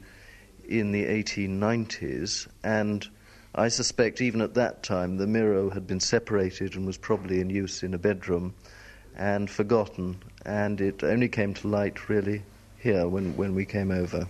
in 0.68 0.92
the 0.92 1.04
1890s, 1.04 2.48
and 2.62 3.08
I 3.54 3.68
suspect 3.68 4.20
even 4.20 4.40
at 4.40 4.54
that 4.54 4.82
time 4.82 5.16
the 5.16 5.26
mirror 5.26 5.70
had 5.70 5.86
been 5.86 6.00
separated 6.00 6.74
and 6.74 6.86
was 6.86 6.98
probably 6.98 7.40
in 7.40 7.50
use 7.50 7.82
in 7.82 7.94
a 7.94 7.98
bedroom, 7.98 8.54
and 9.16 9.50
forgotten, 9.50 10.16
and 10.44 10.80
it 10.80 11.02
only 11.02 11.28
came 11.28 11.54
to 11.54 11.68
light 11.68 12.08
really 12.08 12.42
here 12.78 13.08
when, 13.08 13.36
when 13.36 13.54
we 13.54 13.64
came 13.64 13.90
over. 13.90 14.28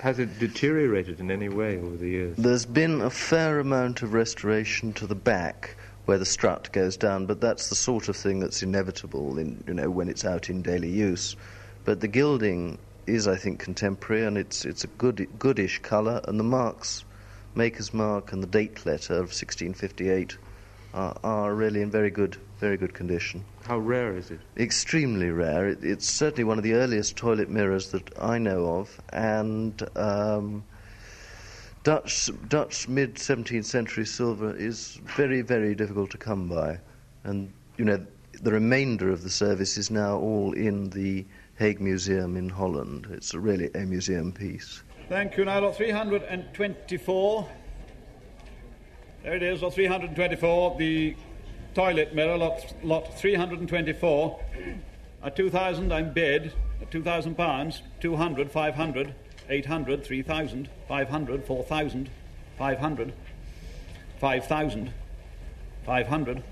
Has 0.00 0.18
it 0.18 0.38
deteriorated 0.38 1.18
in 1.18 1.30
any 1.30 1.48
way 1.48 1.78
over 1.78 1.96
the 1.96 2.08
years? 2.08 2.36
There's 2.36 2.66
been 2.66 3.00
a 3.00 3.10
fair 3.10 3.58
amount 3.58 4.02
of 4.02 4.12
restoration 4.12 4.92
to 4.94 5.06
the 5.06 5.16
back 5.16 5.76
where 6.04 6.18
the 6.18 6.24
strut 6.24 6.70
goes 6.72 6.96
down, 6.96 7.26
but 7.26 7.40
that's 7.40 7.68
the 7.68 7.74
sort 7.74 8.08
of 8.08 8.16
thing 8.16 8.38
that's 8.38 8.62
inevitable 8.62 9.38
in, 9.38 9.62
you 9.66 9.74
know, 9.74 9.90
when 9.90 10.08
it's 10.08 10.24
out 10.24 10.48
in 10.48 10.62
daily 10.62 10.88
use. 10.88 11.36
But 11.84 12.00
the 12.00 12.08
gilding 12.08 12.78
is, 13.08 13.26
I 13.26 13.36
think, 13.36 13.58
contemporary, 13.58 14.24
and 14.24 14.36
it's 14.36 14.64
it's 14.64 14.84
a 14.84 14.88
good 14.88 15.26
goodish 15.38 15.80
colour, 15.80 16.20
and 16.24 16.38
the 16.38 16.44
marks, 16.44 17.04
maker's 17.54 17.94
mark, 17.94 18.32
and 18.32 18.42
the 18.42 18.46
date 18.46 18.84
letter 18.86 19.14
of 19.14 19.30
1658 19.30 20.36
are, 20.94 21.16
are 21.22 21.54
really 21.54 21.82
in 21.82 21.90
very 21.90 22.10
good 22.10 22.36
very 22.58 22.76
good 22.76 22.92
condition. 22.92 23.44
How 23.66 23.78
rare 23.78 24.16
is 24.16 24.30
it? 24.30 24.40
Extremely 24.56 25.30
rare. 25.30 25.68
It, 25.68 25.84
it's 25.84 26.08
certainly 26.08 26.44
one 26.44 26.58
of 26.58 26.64
the 26.64 26.74
earliest 26.74 27.16
toilet 27.16 27.48
mirrors 27.48 27.90
that 27.92 28.10
I 28.20 28.38
know 28.38 28.78
of, 28.80 29.00
and 29.12 29.88
um, 29.96 30.64
Dutch 31.84 32.30
Dutch 32.48 32.88
mid 32.88 33.14
17th 33.14 33.64
century 33.64 34.06
silver 34.06 34.54
is 34.54 35.00
very 35.16 35.42
very 35.42 35.74
difficult 35.74 36.10
to 36.10 36.18
come 36.18 36.48
by, 36.48 36.80
and 37.24 37.52
you 37.76 37.84
know 37.84 38.04
the 38.42 38.52
remainder 38.52 39.10
of 39.10 39.22
the 39.22 39.30
service 39.30 39.76
is 39.76 39.90
now 39.90 40.16
all 40.18 40.52
in 40.52 40.90
the 40.90 41.24
Hague 41.58 41.80
Museum 41.80 42.36
in 42.36 42.48
Holland. 42.48 43.08
It's 43.10 43.34
really 43.34 43.68
a 43.74 43.80
museum 43.80 44.30
piece. 44.32 44.84
Thank 45.08 45.36
you. 45.36 45.44
Now, 45.44 45.60
lot 45.60 45.76
324. 45.76 47.48
There 49.24 49.34
it 49.34 49.42
is, 49.42 49.60
lot 49.60 49.74
324. 49.74 50.76
The 50.78 51.16
toilet 51.74 52.14
mirror, 52.14 52.38
lot, 52.38 52.74
lot 52.84 53.18
324. 53.18 54.40
At 55.24 55.34
2,000, 55.34 55.92
I'm 55.92 56.12
bid. 56.12 56.52
At 56.80 56.92
2,000 56.92 57.34
pounds, 57.34 57.82
200, 57.98 58.52
500, 58.52 59.14
800, 59.48 60.04
3,000, 60.04 60.68
500, 60.86 61.44
4,000, 61.44 62.10
500, 62.56 63.12
5,000, 64.20 64.92
500, 65.84 66.42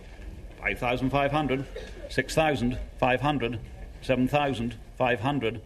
5,500, 0.61 1.65
6,000, 2.09 2.79
500, 2.99 3.61
7,000, 4.03 4.75
500. 4.97 5.61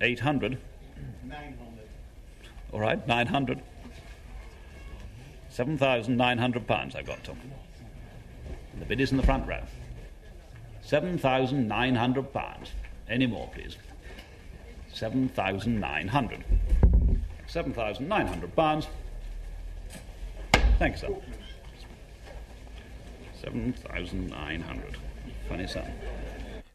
800. 0.00 0.58
900. 1.24 1.58
All 2.72 2.80
right, 2.80 3.06
900. 3.06 3.62
7,900 5.50 6.66
pounds 6.66 6.94
I've 6.94 7.06
got 7.06 7.22
to. 7.24 7.34
The 8.78 8.86
bid 8.86 9.00
is 9.00 9.10
in 9.10 9.18
the 9.18 9.22
front 9.22 9.46
row. 9.46 9.60
7,900 10.82 12.32
pounds. 12.32 12.70
Any 13.08 13.26
more, 13.26 13.48
please? 13.52 13.76
7,900. 14.92 16.44
7,900 17.46 18.56
pounds. 18.56 18.86
Thanks, 20.78 21.02
sir. 21.02 21.14
7,900. 23.42 24.96
Funny 25.50 25.66
sum. 25.66 25.82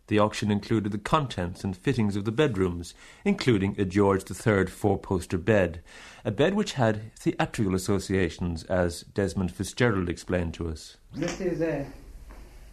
The 0.08 0.20
auction 0.20 0.51
included 0.51 0.91
the 0.91 0.98
contents 0.98 1.63
and 1.63 1.77
fittings 1.77 2.17
of 2.17 2.25
the 2.25 2.32
bedrooms, 2.32 2.94
including 3.24 3.74
a 3.79 3.86
George 3.86 4.29
III 4.29 4.65
four 4.65 5.00
poster 5.00 5.38
bed, 5.38 5.82
a 6.25 6.32
bed 6.32 6.55
which 6.55 6.74
had 6.74 7.13
theatrical 7.15 7.74
associations, 7.74 8.65
as 8.65 9.03
Desmond 9.13 9.53
Fitzgerald 9.53 10.10
explained 10.10 10.53
to 10.55 10.67
us. 10.67 10.98
This 11.13 11.39
is 11.39 11.62
a 11.62 11.88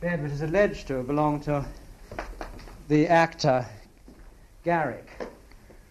bed 0.00 0.24
which 0.24 0.32
is 0.32 0.42
alleged 0.42 0.88
to 0.88 1.04
belong 1.04 1.40
to 1.42 1.64
the 2.88 3.06
actor 3.06 3.64
Garrick. 4.64 5.08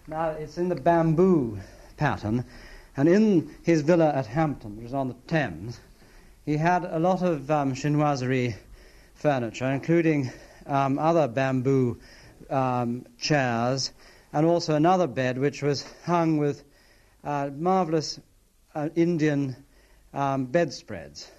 Now, 0.07 0.31
it's 0.31 0.57
in 0.57 0.67
the 0.67 0.75
bamboo 0.75 1.57
pattern, 1.95 2.43
and 2.97 3.07
in 3.07 3.55
his 3.63 3.79
villa 3.79 4.09
at 4.13 4.27
Hampton, 4.27 4.75
which 4.75 4.87
is 4.87 4.93
on 4.93 5.07
the 5.07 5.15
Thames, 5.27 5.79
he 6.45 6.57
had 6.57 6.83
a 6.83 6.99
lot 6.99 7.21
of 7.21 7.49
um, 7.49 7.73
chinoiserie 7.73 8.55
furniture, 9.21 9.65
including 9.65 10.31
um, 10.65 10.97
other 10.97 11.27
bamboo 11.27 11.99
um, 12.49 13.05
chairs, 13.19 13.91
and 14.33 14.45
also 14.47 14.73
another 14.75 15.05
bed 15.05 15.37
which 15.37 15.61
was 15.61 15.85
hung 16.05 16.37
with 16.37 16.63
uh, 17.23 17.51
marvelous 17.53 18.19
uh, 18.73 18.89
Indian 18.95 19.55
um, 20.13 20.45
bedspreads, 20.45 21.29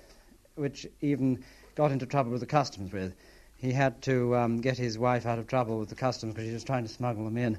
which 0.55 0.87
even 1.01 1.45
got 1.75 1.91
into 1.91 2.07
trouble 2.07 2.31
with 2.31 2.41
the 2.41 2.47
customs 2.47 2.93
with. 2.93 3.15
He 3.57 3.73
had 3.73 4.01
to 4.03 4.37
um, 4.37 4.61
get 4.61 4.79
his 4.79 4.97
wife 4.97 5.27
out 5.27 5.39
of 5.39 5.49
trouble 5.49 5.79
with 5.79 5.89
the 5.89 5.95
customs 5.95 6.35
because 6.35 6.49
he 6.49 6.55
was 6.55 6.65
trying 6.65 6.85
to 6.85 6.89
smuggle 6.89 7.25
them 7.25 7.37
in. 7.37 7.59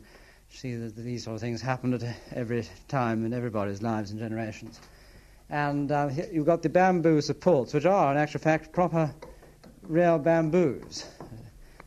See 0.50 0.76
that 0.76 0.96
these 0.96 1.24
sort 1.24 1.36
of 1.36 1.42
things 1.42 1.62
happen 1.62 1.94
at 1.94 2.04
every 2.34 2.66
time 2.88 3.26
in 3.26 3.34
everybody's 3.34 3.82
lives 3.82 4.12
and 4.12 4.20
generations. 4.20 4.80
And 5.50 5.92
uh, 5.92 6.10
you've 6.32 6.46
got 6.46 6.62
the 6.62 6.70
bamboo 6.70 7.22
supports, 7.22 7.74
which 7.74 7.86
are, 7.86 8.12
in 8.12 8.18
actual 8.18 8.40
fact, 8.40 8.72
proper 8.72 9.14
real 9.88 10.19
bamboos. 10.19 11.06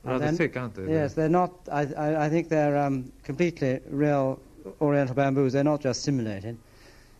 Rather 0.04 0.24
then, 0.24 0.36
thick, 0.36 0.56
aren't 0.56 0.74
they? 0.74 0.90
Yes, 0.90 1.14
they're 1.14 1.28
not. 1.28 1.52
I, 1.70 1.82
I, 1.94 2.26
I 2.26 2.28
think 2.28 2.48
they're 2.48 2.76
um, 2.76 3.12
completely 3.24 3.80
real 3.88 4.40
Oriental 4.80 5.14
bamboos. 5.14 5.52
They're 5.52 5.64
not 5.64 5.80
just 5.80 6.02
simulated. 6.02 6.56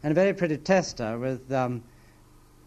And 0.03 0.13
a 0.13 0.15
very 0.15 0.33
pretty 0.33 0.57
tester 0.59 1.19
with 1.19 1.51
um, 1.51 1.83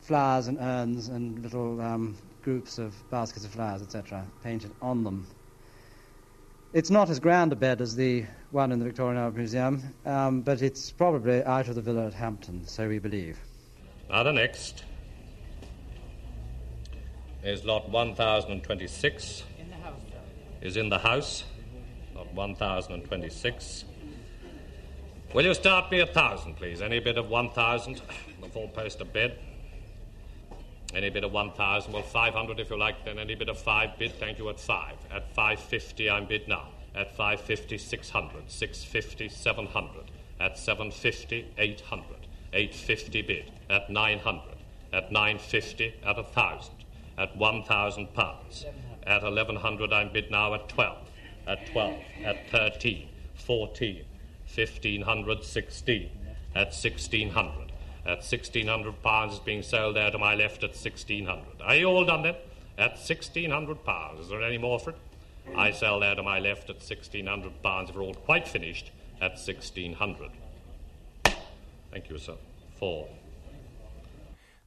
flowers 0.02 0.48
and 0.48 0.58
urns 0.60 1.08
and 1.08 1.41
little 1.41 1.80
um, 1.80 2.17
groups 2.41 2.78
of 2.78 2.93
baskets 3.10 3.45
of 3.45 3.52
flowers, 3.52 3.82
etc., 3.82 4.26
painted 4.43 4.72
on 4.82 5.04
them. 5.04 5.28
It's 6.74 6.89
not 6.89 7.10
as 7.10 7.19
grand 7.19 7.52
a 7.54 7.56
bed 7.56 7.82
as 7.82 7.95
the 7.95 8.26
one 8.52 8.72
in 8.72 8.80
the 8.80 8.86
Victorian 8.86 9.17
Albert 9.17 9.38
Museum, 9.38 9.84
um, 10.06 10.41
but 10.41 10.62
it's 10.62 10.91
probably 10.91 11.43
out 11.43 11.67
of 11.67 11.76
the 11.76 11.82
villa 11.82 12.08
at 12.08 12.13
Hampton, 12.13 12.65
so 12.67 12.88
we 12.88 13.00
believe. 13.00 13.39
Now, 14.10 14.24
the 14.24 14.34
next 14.34 14.84
is 17.43 17.63
lot 17.63 17.89
1026 17.89 19.43
In 19.60 19.69
the 19.69 19.75
house. 19.75 20.02
is 20.62 20.78
in 20.78 20.89
the 20.89 20.97
house, 20.97 21.43
not 22.13 22.34
1,026. 22.34 23.86
Will 25.34 25.45
you 25.45 25.54
start 25.54 25.91
me 25.91 25.99
a 25.99 26.08
thousand, 26.08 26.56
please? 26.56 26.82
Any 26.82 26.99
bit 26.99 27.17
of 27.17 27.30
1,000, 27.30 28.02
the 28.41 28.49
four 28.49 28.67
poster 28.69 29.06
bed. 29.06 29.38
Any 30.93 31.12
bit 31.12 31.23
of 31.23 31.32
1,000, 31.32 31.93
well, 31.93 32.02
500 32.02 32.60
if 32.60 32.69
you 32.71 32.78
like, 32.78 33.06
then 33.06 33.19
any 33.19 33.36
bit 33.36 33.47
of 33.47 33.60
five 33.60 33.97
bid, 33.99 34.12
thank 34.19 34.39
you, 34.39 34.49
at 34.49 34.60
five. 34.60 34.95
At 35.12 35.32
550, 35.36 36.10
I'm 36.10 36.25
bid 36.25 36.47
now. 36.47 36.69
At 36.95 37.15
550, 37.15 37.78
600. 37.78 38.49
650, 38.52 39.30
700. 39.30 40.12
At 40.41 40.58
750, 40.58 41.54
800. 41.58 42.06
850 42.52 43.21
bid. 43.21 43.52
At 43.69 43.89
900. 43.89 44.41
At 44.91 45.12
950, 45.12 45.93
at 46.04 46.15
1,000. 46.15 46.79
At 47.19 47.36
1,000 47.36 48.13
pounds. 48.13 48.65
At 49.05 49.23
1100, 49.23 49.91
I'm 49.91 50.13
bid 50.13 50.32
now 50.32 50.53
at 50.53 50.69
12. 50.69 50.97
At 51.45 51.67
12. 51.67 52.01
At 52.23 52.49
13. 52.49 53.10
14. 53.34 54.05
1500, 54.55 55.43
16. 55.43 56.10
At 56.55 56.67
1600. 56.67 57.71
At 58.05 58.19
1600 58.19 59.03
pounds 59.03 59.34
is 59.34 59.39
being 59.39 59.62
sold 59.62 59.97
there 59.97 60.10
to 60.10 60.17
my 60.17 60.34
left 60.34 60.63
at 60.63 60.69
1600. 60.69 61.62
Are 61.62 61.75
you 61.75 61.88
all 61.88 62.05
done 62.05 62.23
then? 62.23 62.36
At 62.77 62.91
1600 62.91 63.84
pounds. 63.84 64.21
Is 64.21 64.29
there 64.29 64.41
any 64.41 64.58
more 64.58 64.79
for 64.79 64.91
it? 64.91 64.97
I 65.58 65.71
sell 65.71 65.99
there 65.99 66.15
to 66.15 66.23
my 66.23 66.39
left 66.39 66.69
at 66.69 66.77
1600 66.77 67.62
pounds 67.62 67.89
if 67.89 67.97
we're 67.97 68.03
all 68.03 68.13
quite 68.13 68.47
finished 68.47 68.91
at 69.19 69.32
1600. 69.32 70.32
Thank 71.91 72.10
you, 72.10 72.17
sir. 72.17 72.36
Four. 72.77 73.10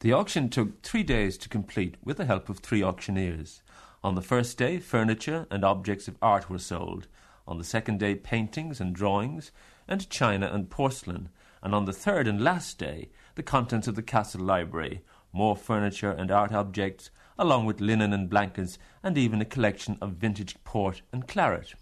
The 0.03 0.13
auction 0.13 0.49
took 0.49 0.83
three 0.83 1.05
days 1.05 1.39
to 1.39 1.49
complete 1.49 1.95
with 2.03 2.17
the 2.17 2.25
help 2.25 2.49
of 2.49 2.59
three 2.59 2.83
auctioneers. 2.83 3.63
On 4.03 4.17
the 4.17 4.21
first 4.21 4.59
day, 4.59 4.81
furniture 4.81 5.47
and 5.49 5.65
objects 5.65 6.09
of 6.09 6.17
art 6.21 6.51
were 6.51 6.59
sold. 6.59 7.07
On 7.47 7.57
the 7.57 7.63
second 7.63 8.01
day, 8.01 8.17
paintings 8.17 8.81
and 8.81 8.97
drawings, 8.97 9.53
and 9.87 10.11
china 10.11 10.51
and 10.53 10.69
porcelain. 10.69 11.29
And 11.63 11.73
on 11.73 11.85
the 11.85 11.93
third 11.93 12.27
and 12.27 12.43
last 12.43 12.79
day, 12.79 13.11
the 13.37 13.45
contents 13.45 13.87
of 13.87 13.95
the 13.95 14.03
castle 14.03 14.41
library, 14.41 15.05
more 15.33 15.55
furniture 15.55 16.11
and 16.11 16.33
art 16.33 16.51
objects, 16.51 17.13
along 17.39 17.67
with 17.67 17.81
linen 17.81 18.13
and 18.13 18.29
blankets, 18.29 18.79
and 19.05 19.17
even 19.17 19.41
a 19.41 19.45
collection 19.45 19.99
of 20.01 20.15
vintage 20.15 20.57
port 20.65 21.03
and 21.13 21.29
claret. 21.29 21.77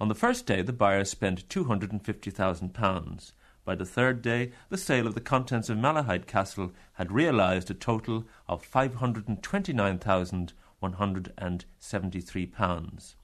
On 0.00 0.06
the 0.06 0.14
first 0.14 0.46
day, 0.46 0.62
the 0.62 0.72
buyers 0.72 1.10
spent 1.10 1.48
£250,000. 1.48 3.32
By 3.66 3.74
the 3.74 3.84
third 3.84 4.22
day, 4.22 4.52
the 4.70 4.78
sale 4.78 5.06
of 5.06 5.14
the 5.14 5.20
contents 5.20 5.68
of 5.68 5.76
Malahide 5.76 6.26
Castle 6.26 6.72
had 6.94 7.12
realised 7.12 7.70
a 7.70 7.74
total 7.74 8.24
of 8.48 8.64
529,000 8.64 10.54
£173. 10.82 13.14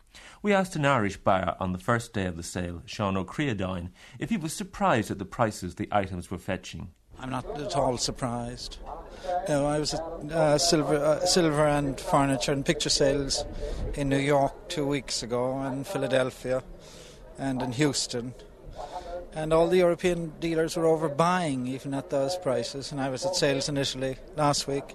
We 0.42 0.52
asked 0.52 0.76
an 0.76 0.84
Irish 0.84 1.16
buyer 1.18 1.56
on 1.58 1.72
the 1.72 1.78
first 1.78 2.12
day 2.12 2.26
of 2.26 2.36
the 2.36 2.42
sale, 2.42 2.82
Sean 2.84 3.16
O'Creadine, 3.16 3.88
if 4.18 4.28
he 4.30 4.36
was 4.36 4.52
surprised 4.52 5.10
at 5.10 5.18
the 5.18 5.24
prices 5.24 5.76
the 5.76 5.88
items 5.90 6.30
were 6.30 6.36
fetching. 6.38 6.90
I'm 7.18 7.30
not 7.30 7.58
at 7.60 7.76
all 7.76 7.96
surprised. 7.98 8.78
I 9.48 9.78
was 9.78 9.94
at 9.94 10.00
uh, 10.00 10.58
silver, 10.58 10.96
uh, 10.96 11.24
silver 11.24 11.66
and 11.66 11.98
furniture 12.00 12.52
and 12.52 12.66
picture 12.66 12.90
sales 12.90 13.44
in 13.94 14.08
New 14.08 14.18
York 14.18 14.68
two 14.68 14.84
weeks 14.86 15.22
ago, 15.22 15.58
and 15.58 15.86
Philadelphia, 15.86 16.64
and 17.38 17.62
in 17.62 17.70
Houston. 17.72 18.34
And 19.34 19.52
all 19.52 19.66
the 19.66 19.78
European 19.78 20.32
dealers 20.40 20.76
were 20.76 20.84
overbuying 20.84 21.66
even 21.66 21.94
at 21.94 22.10
those 22.10 22.36
prices. 22.36 22.92
And 22.92 23.00
I 23.00 23.08
was 23.08 23.24
at 23.24 23.34
sales 23.34 23.68
initially 23.68 24.16
last 24.36 24.68
week, 24.68 24.94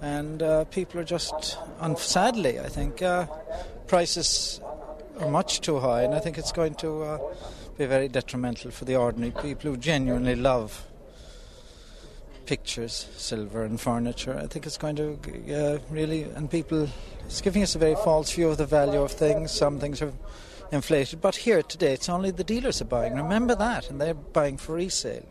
and 0.00 0.42
uh, 0.42 0.64
people 0.64 1.00
are 1.00 1.04
just, 1.04 1.58
and 1.80 1.98
sadly, 1.98 2.58
I 2.58 2.68
think 2.68 3.02
uh, 3.02 3.26
prices 3.86 4.60
are 5.18 5.28
much 5.28 5.60
too 5.60 5.78
high, 5.78 6.02
and 6.02 6.14
I 6.14 6.20
think 6.20 6.38
it's 6.38 6.52
going 6.52 6.74
to 6.76 7.02
uh, 7.02 7.18
be 7.76 7.84
very 7.84 8.08
detrimental 8.08 8.70
for 8.70 8.86
the 8.86 8.96
ordinary 8.96 9.32
people 9.32 9.70
who 9.70 9.76
genuinely 9.76 10.36
love 10.36 10.86
pictures, 12.46 13.08
silver, 13.16 13.62
and 13.62 13.80
furniture. 13.80 14.36
I 14.36 14.46
think 14.46 14.66
it's 14.66 14.78
going 14.78 14.96
to 14.96 15.18
uh, 15.54 15.78
really, 15.90 16.22
and 16.22 16.50
people, 16.50 16.88
it's 17.26 17.40
giving 17.42 17.62
us 17.62 17.74
a 17.74 17.78
very 17.78 17.94
false 17.96 18.32
view 18.32 18.48
of 18.48 18.56
the 18.56 18.66
value 18.66 19.02
of 19.02 19.12
things. 19.12 19.52
Some 19.52 19.78
things 19.78 20.00
are 20.00 20.12
inflated, 20.72 21.20
but 21.20 21.36
here 21.36 21.62
today 21.62 21.92
it's 21.92 22.08
only 22.08 22.30
the 22.30 22.44
dealers 22.44 22.80
are 22.80 22.86
buying. 22.86 23.14
Remember 23.16 23.54
that, 23.54 23.90
and 23.90 24.00
they're 24.00 24.14
buying 24.14 24.56
for 24.56 24.74
resale. 24.74 25.26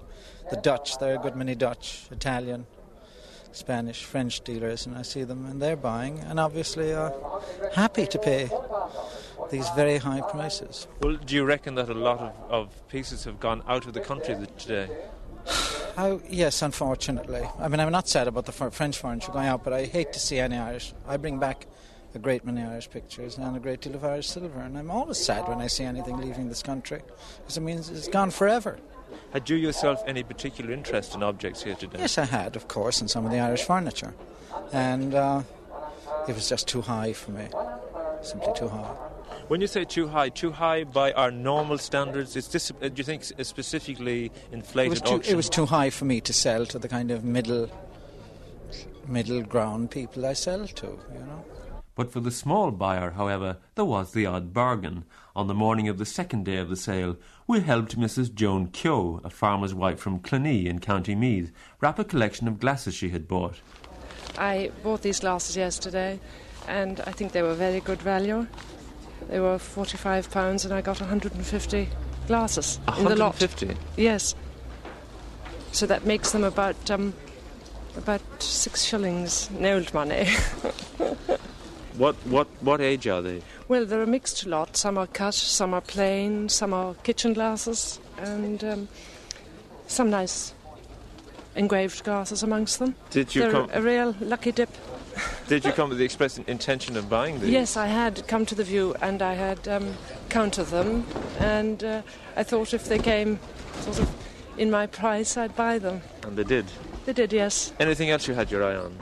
The 0.49 0.57
Dutch, 0.57 0.97
there 0.97 1.13
are 1.13 1.19
a 1.19 1.21
good 1.21 1.35
many 1.35 1.55
Dutch, 1.55 2.07
Italian, 2.11 2.65
Spanish, 3.51 4.03
French 4.03 4.41
dealers, 4.41 4.85
and 4.85 4.97
I 4.97 5.01
see 5.01 5.23
them, 5.23 5.45
and 5.45 5.61
they're 5.61 5.75
buying, 5.75 6.19
and 6.19 6.39
obviously 6.39 6.93
are 6.93 7.13
happy 7.73 8.05
to 8.07 8.19
pay 8.19 8.49
these 9.49 9.67
very 9.75 9.97
high 9.97 10.21
prices. 10.21 10.87
Well, 11.01 11.15
do 11.15 11.35
you 11.35 11.45
reckon 11.45 11.75
that 11.75 11.89
a 11.89 11.93
lot 11.93 12.19
of, 12.19 12.51
of 12.51 12.87
pieces 12.87 13.23
have 13.23 13.39
gone 13.39 13.63
out 13.67 13.85
of 13.85 13.93
the 13.93 14.01
country 14.01 14.35
today? 14.57 14.89
How, 15.95 16.05
oh, 16.05 16.21
yes, 16.29 16.61
unfortunately. 16.61 17.47
I 17.59 17.67
mean, 17.67 17.79
I'm 17.79 17.91
not 17.91 18.07
sad 18.07 18.27
about 18.27 18.45
the 18.45 18.51
French 18.51 18.97
furniture 18.97 19.31
going 19.31 19.47
out, 19.47 19.63
but 19.63 19.73
I 19.73 19.85
hate 19.85 20.13
to 20.13 20.19
see 20.19 20.37
any 20.37 20.57
Irish. 20.57 20.93
I 21.07 21.17
bring 21.17 21.39
back 21.39 21.65
a 22.15 22.19
great 22.19 22.43
many 22.43 22.61
Irish 22.61 22.89
pictures 22.89 23.37
and 23.37 23.55
a 23.55 23.59
great 23.59 23.81
deal 23.81 23.95
of 23.95 24.03
Irish 24.03 24.27
silver, 24.29 24.59
and 24.59 24.77
I'm 24.77 24.89
always 24.89 25.17
sad 25.17 25.47
when 25.47 25.61
I 25.61 25.67
see 25.67 25.83
anything 25.83 26.17
leaving 26.17 26.49
this 26.49 26.63
country 26.63 27.01
because 27.37 27.57
it 27.57 27.61
means 27.61 27.89
it's 27.89 28.07
gone 28.07 28.31
forever. 28.31 28.79
Had 29.31 29.49
you 29.49 29.57
yourself 29.57 30.01
any 30.07 30.23
particular 30.23 30.71
interest 30.71 31.13
in 31.13 31.21
objects 31.21 31.63
here 31.63 31.75
today? 31.75 31.99
Yes, 31.99 32.17
I 32.17 32.25
had, 32.25 32.55
of 32.55 32.67
course, 32.67 33.01
in 33.01 33.07
some 33.07 33.25
of 33.25 33.31
the 33.31 33.39
Irish 33.39 33.63
furniture, 33.63 34.13
and 34.73 35.13
uh, 35.13 35.43
it 36.27 36.33
was 36.33 36.49
just 36.49 36.67
too 36.67 36.81
high 36.81 37.13
for 37.13 37.31
me, 37.31 37.47
simply 38.21 38.53
too 38.55 38.67
high. 38.67 38.95
When 39.47 39.61
you 39.61 39.67
say 39.67 39.83
too 39.83 40.07
high, 40.07 40.29
too 40.29 40.51
high 40.51 40.83
by 40.83 41.11
our 41.13 41.31
normal 41.31 41.79
standards, 41.79 42.35
is 42.35 42.47
this, 42.49 42.71
uh, 42.71 42.87
do 42.87 42.93
you 42.95 43.03
think, 43.03 43.23
specifically 43.23 44.31
inflated 44.51 44.97
it 44.97 45.11
was, 45.11 45.25
too, 45.25 45.31
it 45.31 45.35
was 45.35 45.49
too 45.49 45.65
high 45.65 45.89
for 45.89 46.05
me 46.05 46.21
to 46.21 46.33
sell 46.33 46.65
to 46.67 46.77
the 46.77 46.87
kind 46.87 47.09
of 47.09 47.23
middle, 47.23 47.69
middle 49.07 49.41
ground 49.41 49.89
people 49.89 50.25
I 50.25 50.33
sell 50.33 50.67
to, 50.67 50.85
you 50.85 51.19
know. 51.19 51.45
But 51.99 52.13
for 52.13 52.21
the 52.21 52.31
small 52.31 52.71
buyer, 52.71 53.11
however, 53.11 53.57
there 53.75 53.83
was 53.83 54.13
the 54.13 54.25
odd 54.25 54.53
bargain. 54.53 55.03
On 55.35 55.47
the 55.47 55.53
morning 55.53 55.89
of 55.89 55.97
the 55.97 56.05
second 56.05 56.45
day 56.45 56.55
of 56.55 56.69
the 56.69 56.77
sale, 56.77 57.17
we 57.45 57.59
helped 57.59 57.99
Mrs. 57.99 58.33
Joan 58.33 58.67
Keogh, 58.67 59.19
a 59.25 59.29
farmer's 59.29 59.73
wife 59.73 59.99
from 59.99 60.21
Clonee 60.21 60.67
in 60.67 60.79
County 60.79 61.13
Meath, 61.13 61.51
wrap 61.81 61.99
a 61.99 62.05
collection 62.05 62.47
of 62.47 62.61
glasses 62.61 62.95
she 62.95 63.09
had 63.09 63.27
bought. 63.27 63.55
I 64.37 64.71
bought 64.81 65.01
these 65.01 65.19
glasses 65.19 65.57
yesterday, 65.57 66.21
and 66.69 67.01
I 67.01 67.11
think 67.11 67.33
they 67.33 67.41
were 67.41 67.53
very 67.53 67.81
good 67.81 68.01
value. 68.01 68.47
They 69.27 69.41
were 69.41 69.59
forty-five 69.59 70.31
pounds, 70.31 70.63
and 70.63 70.73
I 70.73 70.79
got 70.79 71.01
150 71.01 71.89
glasses 72.27 72.79
in 72.97 73.03
the 73.03 73.17
lot. 73.17 73.41
150. 73.41 73.75
Yes. 73.97 74.35
So 75.73 75.85
that 75.85 76.05
makes 76.05 76.31
them 76.31 76.45
about 76.45 76.89
um, 76.89 77.13
about 77.97 78.21
six 78.41 78.85
shillings 78.85 79.49
in 79.49 79.65
old 79.65 79.93
money. 79.93 80.29
what 81.99 82.15
what 82.25 82.47
what 82.61 82.79
age 82.79 83.07
are 83.07 83.21
they? 83.21 83.41
Well, 83.67 83.85
they're 83.85 84.01
a 84.01 84.07
mixed 84.07 84.45
lot. 84.45 84.77
Some 84.77 84.97
are 84.97 85.07
cut, 85.07 85.33
some 85.33 85.73
are 85.73 85.81
plain, 85.81 86.47
some 86.47 86.73
are 86.73 86.95
kitchen 87.03 87.33
glasses, 87.33 87.99
and 88.17 88.63
um, 88.63 88.87
some 89.87 90.09
nice 90.09 90.53
engraved 91.55 92.05
glasses 92.05 92.41
amongst 92.41 92.79
them. 92.79 92.95
Did 93.09 93.35
you 93.35 93.41
they're 93.41 93.51
come? 93.51 93.69
A 93.73 93.81
real 93.81 94.15
lucky 94.21 94.53
dip. 94.53 94.69
Did 95.49 95.65
you 95.65 95.71
come 95.77 95.89
with 95.89 95.97
the 95.97 96.05
express 96.05 96.37
intention 96.37 96.95
of 96.95 97.09
buying 97.09 97.39
these? 97.41 97.49
Yes, 97.49 97.75
I 97.75 97.87
had 97.87 98.25
come 98.27 98.45
to 98.45 98.55
the 98.55 98.63
view 98.63 98.95
and 99.01 99.21
I 99.21 99.33
had 99.33 99.67
um, 99.67 99.93
counted 100.29 100.67
them, 100.67 101.05
and 101.39 101.83
uh, 101.83 102.01
I 102.37 102.43
thought 102.43 102.73
if 102.73 102.85
they 102.85 102.99
came 102.99 103.39
sort 103.81 103.99
of 103.99 104.09
in 104.57 104.71
my 104.71 104.87
price, 104.87 105.35
I'd 105.35 105.55
buy 105.55 105.79
them. 105.79 106.01
And 106.23 106.37
they 106.37 106.45
did. 106.45 106.65
They 107.05 107.13
did, 107.13 107.33
yes. 107.33 107.73
Anything 107.79 108.09
else 108.09 108.25
you 108.27 108.35
had 108.35 108.51
your 108.51 108.63
eye 108.63 108.75
on? 108.75 108.97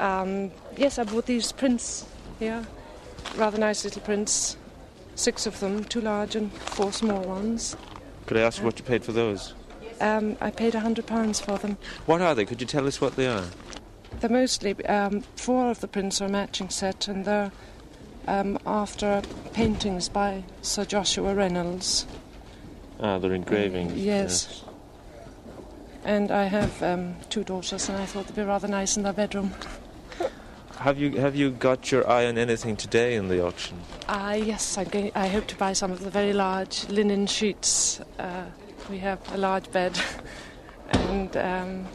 Um, 0.00 0.50
yes, 0.76 0.98
I 0.98 1.04
bought 1.04 1.24
these 1.24 1.52
prints 1.52 2.04
here, 2.38 2.66
rather 3.36 3.58
nice 3.58 3.84
little 3.84 4.02
prints, 4.02 4.56
six 5.14 5.46
of 5.46 5.58
them, 5.60 5.84
two 5.84 6.00
large 6.00 6.36
and 6.36 6.52
four 6.52 6.92
small 6.92 7.22
ones. 7.22 7.76
Could 8.26 8.36
I 8.36 8.40
ask 8.40 8.62
what 8.62 8.78
you 8.78 8.84
paid 8.84 9.04
for 9.04 9.12
those? 9.12 9.54
Um, 10.00 10.36
I 10.40 10.50
paid 10.50 10.74
a 10.74 10.80
hundred 10.80 11.06
pounds 11.06 11.40
for 11.40 11.58
them. 11.58 11.78
What 12.06 12.20
are 12.20 12.34
they? 12.34 12.44
Could 12.44 12.60
you 12.60 12.66
tell 12.66 12.86
us 12.86 13.00
what 13.00 13.16
they 13.16 13.26
are? 13.26 13.44
They're 14.20 14.30
mostly 14.30 14.84
um, 14.86 15.22
four 15.36 15.70
of 15.70 15.80
the 15.80 15.88
prints 15.88 16.20
are 16.20 16.26
a 16.26 16.28
matching 16.28 16.70
set, 16.70 17.08
and 17.08 17.24
they're 17.24 17.52
um, 18.26 18.58
after 18.66 19.22
paintings 19.52 20.08
by 20.08 20.44
Sir 20.62 20.84
Joshua 20.84 21.34
Reynolds. 21.34 22.06
Ah, 23.00 23.18
they're 23.18 23.32
engravings. 23.32 23.92
Yes. 23.92 24.48
yes. 24.50 24.62
And 26.04 26.30
I 26.30 26.44
have 26.44 26.82
um, 26.82 27.16
two 27.30 27.44
daughters, 27.44 27.88
and 27.88 27.98
I 27.98 28.06
thought 28.06 28.26
they'd 28.26 28.36
be 28.36 28.42
rather 28.42 28.68
nice 28.68 28.96
in 28.96 29.02
their 29.02 29.12
bedroom. 29.12 29.52
Have 30.78 30.98
you 30.98 31.18
have 31.18 31.34
you 31.34 31.50
got 31.50 31.90
your 31.90 32.08
eye 32.08 32.26
on 32.26 32.36
anything 32.36 32.76
today 32.76 33.14
in 33.16 33.28
the 33.28 33.44
auction? 33.44 33.78
Ah, 34.08 34.30
uh, 34.30 34.34
yes. 34.34 34.76
Going, 34.90 35.10
I 35.14 35.26
hope 35.26 35.46
to 35.46 35.56
buy 35.56 35.72
some 35.72 35.90
of 35.90 36.00
the 36.00 36.10
very 36.10 36.32
large 36.32 36.86
linen 36.88 37.26
sheets. 37.26 38.00
Uh, 38.18 38.44
we 38.90 38.98
have 38.98 39.18
a 39.32 39.38
large 39.38 39.70
bed, 39.72 39.98
and 40.90 41.36
um, 41.36 41.86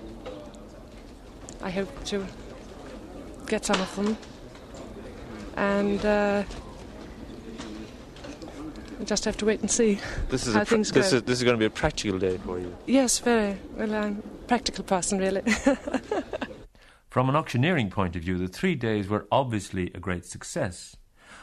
I 1.62 1.70
hope 1.70 2.04
to 2.06 2.26
get 3.48 3.66
some 3.66 3.80
of 3.80 3.96
them. 3.96 4.18
And 5.56 6.04
uh, 6.04 6.44
we 8.98 9.06
just 9.06 9.26
have 9.26 9.38
to 9.38 9.46
wait 9.46 9.62
and 9.62 9.70
see 9.70 10.00
this 10.30 10.48
is 10.48 10.56
how 10.56 10.64
things 10.64 10.92
this 10.92 11.12
go. 11.12 11.18
Is, 11.18 11.24
this 11.24 11.38
is 11.38 11.44
going 11.44 11.56
to 11.56 11.60
be 11.60 11.66
a 11.66 11.70
practical 11.70 12.18
day 12.18 12.38
for 12.40 12.60
you. 12.60 12.76
Yes, 12.88 13.20
very. 13.20 13.58
Well, 13.78 13.94
I'm 13.94 14.24
a 14.26 14.48
practical 14.48 14.84
person, 14.84 15.20
really. 15.20 15.44
From 17.12 17.28
an 17.28 17.36
auctioneering 17.36 17.90
point 17.90 18.16
of 18.16 18.22
view, 18.22 18.38
the 18.38 18.48
three 18.48 18.74
days 18.74 19.10
were 19.10 19.28
obviously 19.30 19.92
a 19.94 20.00
great 20.00 20.24
success. 20.24 20.96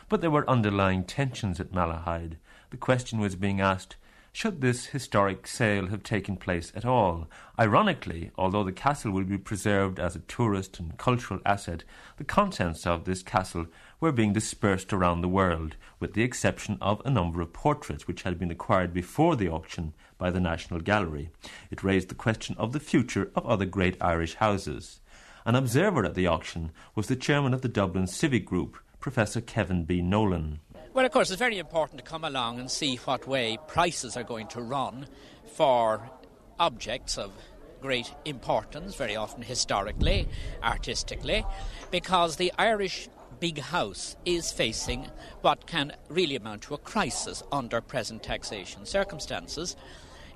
But 0.09 0.23
there 0.23 0.31
were 0.31 0.49
underlying 0.49 1.05
tensions 1.05 1.61
at 1.61 1.73
Malahide. 1.73 2.39
The 2.71 2.79
question 2.79 3.19
was 3.19 3.37
being 3.37 3.61
asked 3.61 3.97
should 4.33 4.63
this 4.63 4.87
historic 4.87 5.47
sale 5.47 5.89
have 5.89 6.03
taken 6.03 6.37
place 6.37 6.73
at 6.75 6.87
all. 6.87 7.29
Ironically, 7.59 8.31
although 8.39 8.65
the 8.65 8.73
castle 8.73 9.11
will 9.11 9.25
be 9.25 9.37
preserved 9.37 10.01
as 10.01 10.17
a 10.17 10.21
tourist 10.21 10.81
and 10.81 10.97
cultural 10.97 11.41
asset, 11.45 11.85
the 12.17 12.25
contents 12.25 12.87
of 12.87 13.05
this 13.05 13.23
castle 13.23 13.67
were 14.01 14.13
being 14.13 14.33
dispersed 14.33 14.95
around 14.95 15.21
the 15.21 15.29
world, 15.29 15.77
with 16.01 16.15
the 16.15 16.23
exception 16.23 16.79
of 16.81 17.03
a 17.05 17.11
number 17.11 17.43
of 17.43 17.53
portraits 17.53 18.07
which 18.07 18.23
had 18.23 18.39
been 18.39 18.51
acquired 18.51 18.95
before 18.95 19.37
the 19.37 19.51
auction 19.51 19.93
by 20.17 20.31
the 20.31 20.41
National 20.41 20.81
Gallery. 20.81 21.29
It 21.71 21.85
raised 21.85 22.09
the 22.09 22.15
question 22.15 22.57
of 22.59 22.73
the 22.73 22.81
future 22.81 23.31
of 23.35 23.45
other 23.45 23.67
great 23.67 23.99
Irish 24.01 24.37
houses. 24.37 25.01
An 25.49 25.55
observer 25.55 26.05
at 26.05 26.15
the 26.15 26.27
auction 26.27 26.73
was 26.95 27.07
the 27.07 27.17
chairman 27.17 27.55
of 27.55 27.63
the 27.63 27.71
Dublin 27.71 28.07
Civic 28.07 28.45
Group, 28.45 28.77
Professor 29.01 29.41
Kevin 29.41 29.85
B. 29.85 30.03
Nowlan. 30.03 30.61
Well, 30.93 31.07
of 31.07 31.11
course, 31.11 31.31
it's 31.31 31.39
very 31.39 31.57
important 31.57 31.97
to 31.97 32.05
come 32.05 32.23
along 32.23 32.61
and 32.61 32.71
see 32.71 32.97
what 32.97 33.27
way 33.27 33.57
prices 33.67 34.15
are 34.15 34.23
going 34.23 34.49
to 34.49 34.61
run 34.61 35.07
for 35.55 36.11
objects 36.59 37.17
of 37.17 37.33
great 37.81 38.13
importance, 38.27 38.95
very 38.95 39.17
often 39.17 39.41
historically, 39.41 40.29
artistically, 40.63 41.47
because 41.91 42.37
the 42.37 42.53
Irish 42.59 43.09
big 43.41 43.59
house 43.59 44.17
is 44.27 44.53
facing 44.53 45.07
what 45.41 45.67
can 45.67 45.95
really 46.11 46.37
amount 46.37 46.61
to 46.65 46.75
a 46.75 46.79
crisis 46.79 47.43
under 47.51 47.81
present 47.81 48.23
taxation 48.23 48.85
circumstances. 48.85 49.77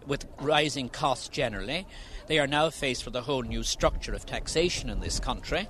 With 0.06 0.26
rising 0.40 0.88
costs 0.88 1.28
generally, 1.28 1.86
they 2.32 2.38
are 2.38 2.46
now 2.46 2.70
faced 2.70 3.04
with 3.04 3.14
a 3.14 3.20
whole 3.20 3.42
new 3.42 3.62
structure 3.62 4.14
of 4.14 4.24
taxation 4.24 4.88
in 4.88 5.00
this 5.00 5.20
country, 5.20 5.68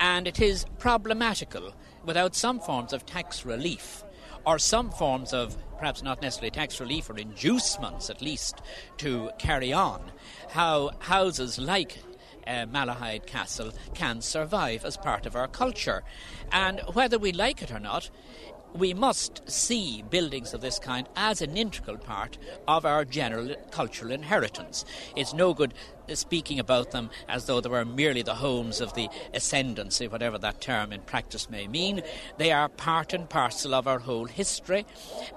and 0.00 0.26
it 0.26 0.40
is 0.40 0.66
problematical 0.80 1.72
without 2.04 2.34
some 2.34 2.58
forms 2.58 2.92
of 2.92 3.06
tax 3.06 3.46
relief 3.46 4.02
or 4.44 4.58
some 4.58 4.90
forms 4.90 5.32
of 5.32 5.56
perhaps 5.78 6.02
not 6.02 6.20
necessarily 6.20 6.50
tax 6.50 6.80
relief 6.80 7.08
or 7.08 7.16
inducements 7.16 8.10
at 8.10 8.20
least 8.20 8.62
to 8.96 9.30
carry 9.38 9.72
on 9.72 10.10
how 10.48 10.90
houses 10.98 11.56
like 11.56 11.98
uh, 12.48 12.66
Malahide 12.66 13.24
Castle 13.24 13.70
can 13.94 14.20
survive 14.20 14.84
as 14.84 14.96
part 14.96 15.24
of 15.24 15.36
our 15.36 15.46
culture. 15.46 16.02
And 16.50 16.80
whether 16.94 17.16
we 17.16 17.30
like 17.30 17.62
it 17.62 17.70
or 17.70 17.78
not, 17.78 18.10
we 18.74 18.94
must 18.94 19.48
see 19.50 20.02
buildings 20.08 20.54
of 20.54 20.60
this 20.60 20.78
kind 20.78 21.08
as 21.16 21.42
an 21.42 21.56
integral 21.56 21.98
part 21.98 22.38
of 22.66 22.84
our 22.84 23.04
general 23.04 23.54
cultural 23.70 24.12
inheritance. 24.12 24.84
It's 25.16 25.34
no 25.34 25.52
good 25.54 25.74
speaking 26.14 26.58
about 26.58 26.90
them 26.90 27.10
as 27.28 27.46
though 27.46 27.60
they 27.60 27.68
were 27.68 27.84
merely 27.84 28.22
the 28.22 28.34
homes 28.34 28.80
of 28.80 28.94
the 28.94 29.08
ascendancy, 29.34 30.08
whatever 30.08 30.38
that 30.38 30.60
term 30.60 30.92
in 30.92 31.00
practice 31.02 31.50
may 31.50 31.66
mean. 31.66 32.02
They 32.38 32.52
are 32.52 32.68
part 32.68 33.12
and 33.12 33.28
parcel 33.28 33.74
of 33.74 33.86
our 33.86 34.00
whole 34.00 34.26
history, 34.26 34.86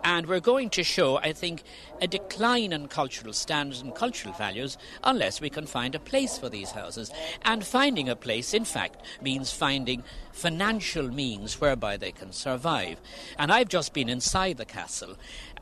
and 0.04 0.28
we're 0.28 0.39
going 0.39 0.69
to 0.71 0.84
show, 0.84 1.17
I 1.17 1.34
think, 1.34 1.63
a 2.01 2.08
decline 2.08 2.73
in 2.73 2.88
cultural 2.88 3.34
standards 3.34 3.82
and 3.82 3.95
cultural 3.95 4.34
values 4.34 4.78
unless 5.04 5.41
we 5.41 5.49
can 5.49 5.65
find 5.65 5.95
a 5.95 5.99
place 5.99 6.38
for 6.38 6.49
these 6.49 6.71
houses. 6.71 7.12
And 7.43 7.63
finding 7.63 8.10
a 8.10 8.15
place, 8.15 8.54
in 8.54 8.65
fact, 8.65 9.01
means 9.21 9.51
finding 9.51 10.04
financial 10.32 11.10
means 11.10 11.62
whereby 11.62 11.97
they 11.97 12.12
can 12.12 12.32
survive. 12.34 12.99
And 13.38 13.51
I've 13.51 13.69
just 13.69 13.93
been 13.93 14.10
inside 14.10 14.58
the 14.58 14.65
castle. 14.65 15.15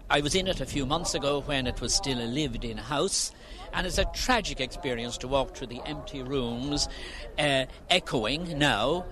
I 0.09 0.21
was 0.21 0.35
in 0.35 0.47
it 0.47 0.61
a 0.61 0.65
few 0.65 0.85
months 0.85 1.15
ago 1.15 1.41
when 1.41 1.65
it 1.65 1.81
was 1.81 1.93
still 1.95 2.19
a 2.19 2.27
lived 2.27 2.65
in 2.65 2.77
house 2.77 3.31
and 3.73 3.87
it's 3.87 3.97
a 3.97 4.05
tragic 4.13 4.59
experience 4.59 5.17
to 5.19 5.27
walk 5.27 5.55
through 5.55 5.67
the 5.67 5.81
empty 5.85 6.21
rooms, 6.21 6.87
uh, 7.37 7.65
echoing 7.89 8.57
now 8.57 9.05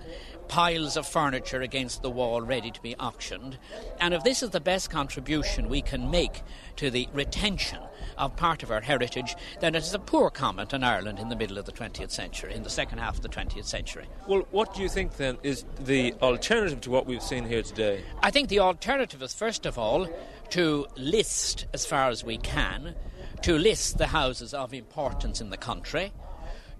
piles 0.52 0.98
of 0.98 1.06
furniture 1.06 1.62
against 1.62 2.02
the 2.02 2.10
wall 2.10 2.42
ready 2.42 2.70
to 2.70 2.82
be 2.82 2.94
auctioned. 2.96 3.56
And 4.00 4.12
if 4.12 4.22
this 4.22 4.42
is 4.42 4.50
the 4.50 4.60
best 4.60 4.90
contribution 4.90 5.70
we 5.70 5.80
can 5.80 6.10
make 6.10 6.42
to 6.76 6.90
the 6.90 7.08
retention 7.14 7.78
of 8.18 8.36
part 8.36 8.62
of 8.62 8.70
our 8.70 8.82
heritage, 8.82 9.34
then 9.60 9.74
it 9.74 9.82
is 9.82 9.94
a 9.94 9.98
poor 9.98 10.28
comment 10.28 10.74
on 10.74 10.84
Ireland 10.84 11.18
in 11.18 11.30
the 11.30 11.36
middle 11.36 11.56
of 11.56 11.64
the 11.64 11.72
20th 11.72 12.10
century, 12.10 12.52
in 12.52 12.64
the 12.64 12.70
second 12.70 12.98
half 12.98 13.16
of 13.16 13.22
the 13.22 13.30
20th 13.30 13.64
century. 13.64 14.06
Well, 14.28 14.46
what 14.50 14.74
do 14.74 14.82
you 14.82 14.90
think 14.90 15.16
then 15.16 15.38
is 15.42 15.64
the 15.80 16.12
alternative 16.20 16.82
to 16.82 16.90
what 16.90 17.06
we've 17.06 17.22
seen 17.22 17.46
here 17.46 17.62
today? 17.62 18.02
I 18.22 18.30
think 18.30 18.50
the 18.50 18.60
alternative 18.60 19.22
is, 19.22 19.32
first 19.32 19.64
of 19.64 19.78
all, 19.78 20.06
to 20.50 20.86
list 20.96 21.64
as 21.72 21.86
far 21.86 22.10
as 22.10 22.24
we 22.24 22.36
can 22.36 22.94
to 23.42 23.58
list 23.58 23.98
the 23.98 24.06
houses 24.06 24.54
of 24.54 24.72
importance 24.72 25.40
in 25.40 25.50
the 25.50 25.56
country, 25.56 26.12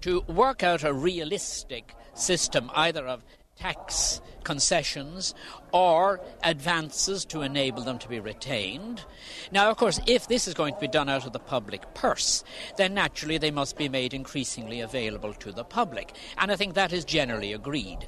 to 0.01 0.21
work 0.21 0.63
out 0.63 0.83
a 0.83 0.93
realistic 0.93 1.95
system 2.13 2.71
either 2.73 3.07
of 3.07 3.23
tax 3.57 4.21
concessions 4.43 5.33
or 5.71 6.19
advances 6.43 7.25
to 7.25 7.41
enable 7.41 7.81
them 7.81 7.97
to 7.97 8.09
be 8.09 8.19
retained. 8.19 9.03
Now, 9.51 9.69
of 9.69 9.77
course, 9.77 9.99
if 10.05 10.27
this 10.27 10.47
is 10.47 10.53
going 10.53 10.73
to 10.73 10.79
be 10.79 10.87
done 10.87 11.09
out 11.09 11.25
of 11.25 11.33
the 11.33 11.39
public 11.39 11.93
purse, 11.93 12.43
then 12.77 12.93
naturally 12.93 13.37
they 13.37 13.51
must 13.51 13.77
be 13.77 13.89
made 13.89 14.13
increasingly 14.13 14.81
available 14.81 15.33
to 15.35 15.51
the 15.51 15.63
public. 15.63 16.15
And 16.37 16.51
I 16.51 16.55
think 16.55 16.73
that 16.73 16.93
is 16.93 17.05
generally 17.05 17.53
agreed 17.53 18.07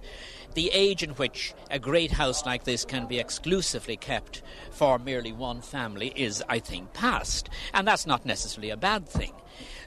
the 0.56 0.72
age 0.74 1.04
in 1.04 1.12
which 1.12 1.54
a 1.70 1.78
great 1.78 2.12
house 2.12 2.46
like 2.46 2.64
this 2.64 2.86
can 2.86 3.06
be 3.06 3.20
exclusively 3.20 3.98
kept 3.98 4.42
for 4.72 4.98
merely 4.98 5.32
one 5.32 5.62
family 5.62 6.14
is, 6.16 6.42
I 6.50 6.60
think, 6.60 6.94
past. 6.94 7.50
And 7.74 7.88
that's 7.88 8.08
not 8.08 8.26
necessarily 8.26 8.70
a 8.70 8.78
bad 8.78 9.08
thing. 9.08 9.34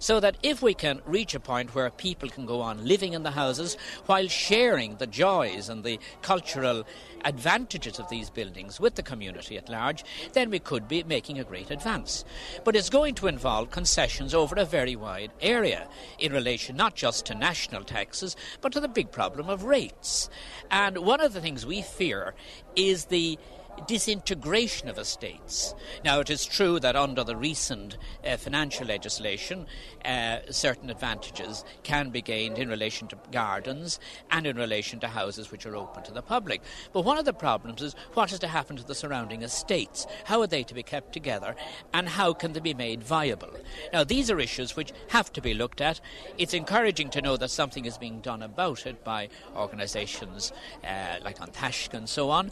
So 0.00 0.20
that 0.20 0.36
if 0.42 0.62
we 0.62 0.74
can 0.74 1.00
reach 1.06 1.34
a 1.34 1.40
point 1.40 1.74
where 1.74 1.90
people 1.90 2.28
can 2.28 2.46
go 2.46 2.60
on 2.60 2.86
living 2.86 3.12
in 3.12 3.22
the 3.22 3.30
houses 3.30 3.76
while 4.06 4.28
sharing 4.28 4.96
the 4.96 5.06
joys 5.06 5.68
and 5.68 5.84
the 5.84 5.98
cultural 6.22 6.86
advantages 7.24 7.98
of 7.98 8.08
these 8.08 8.30
buildings 8.30 8.78
with 8.78 8.94
the 8.94 9.02
community 9.02 9.56
at 9.56 9.68
large, 9.68 10.04
then 10.32 10.50
we 10.50 10.58
could 10.58 10.86
be 10.88 11.02
making 11.02 11.38
a 11.38 11.44
great 11.44 11.70
advance. 11.70 12.24
But 12.64 12.76
it's 12.76 12.90
going 12.90 13.14
to 13.16 13.26
involve 13.26 13.70
concessions 13.70 14.34
over 14.34 14.54
a 14.56 14.64
very 14.64 14.96
wide 14.96 15.32
area 15.40 15.88
in 16.18 16.32
relation 16.32 16.76
not 16.76 16.94
just 16.94 17.26
to 17.26 17.34
national 17.34 17.84
taxes, 17.84 18.36
but 18.60 18.72
to 18.72 18.80
the 18.80 18.88
big 18.88 19.10
problem 19.10 19.48
of 19.48 19.64
rates. 19.64 20.30
And 20.70 20.98
one 20.98 21.20
of 21.20 21.32
the 21.32 21.40
things 21.40 21.66
we 21.66 21.82
fear 21.82 22.34
is 22.76 23.06
the 23.06 23.38
disintegration 23.86 24.88
of 24.88 24.98
estates. 24.98 25.74
Now, 26.04 26.20
it 26.20 26.30
is 26.30 26.44
true 26.44 26.80
that 26.80 26.96
under 26.96 27.24
the 27.24 27.36
recent 27.36 27.96
uh, 28.24 28.36
financial 28.36 28.86
legislation, 28.86 29.66
uh, 30.04 30.38
certain 30.50 30.90
advantages 30.90 31.64
can 31.82 32.10
be 32.10 32.22
gained 32.22 32.58
in 32.58 32.68
relation 32.68 33.08
to 33.08 33.18
gardens 33.30 34.00
and 34.30 34.46
in 34.46 34.56
relation 34.56 35.00
to 35.00 35.08
houses 35.08 35.50
which 35.50 35.66
are 35.66 35.76
open 35.76 36.02
to 36.04 36.12
the 36.12 36.22
public. 36.22 36.62
But 36.92 37.04
one 37.04 37.18
of 37.18 37.24
the 37.24 37.32
problems 37.32 37.82
is 37.82 37.94
what 38.14 38.32
is 38.32 38.38
to 38.40 38.48
happen 38.48 38.76
to 38.76 38.84
the 38.84 38.94
surrounding 38.94 39.42
estates? 39.42 40.06
How 40.24 40.40
are 40.40 40.46
they 40.46 40.62
to 40.64 40.74
be 40.74 40.82
kept 40.82 41.12
together 41.12 41.54
and 41.92 42.08
how 42.08 42.32
can 42.32 42.52
they 42.52 42.60
be 42.60 42.74
made 42.74 43.02
viable? 43.02 43.54
Now, 43.92 44.04
these 44.04 44.30
are 44.30 44.40
issues 44.40 44.76
which 44.76 44.92
have 45.08 45.32
to 45.34 45.40
be 45.40 45.54
looked 45.54 45.80
at. 45.80 46.00
It's 46.36 46.54
encouraging 46.54 47.10
to 47.10 47.22
know 47.22 47.36
that 47.36 47.50
something 47.50 47.84
is 47.84 47.98
being 47.98 48.20
done 48.20 48.42
about 48.42 48.86
it 48.86 49.04
by 49.04 49.28
organisations 49.56 50.52
uh, 50.84 51.16
like 51.24 51.40
An 51.40 51.50
Taisce 51.50 51.94
and 51.94 52.08
so 52.08 52.30
on. 52.30 52.50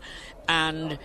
And 0.49 0.99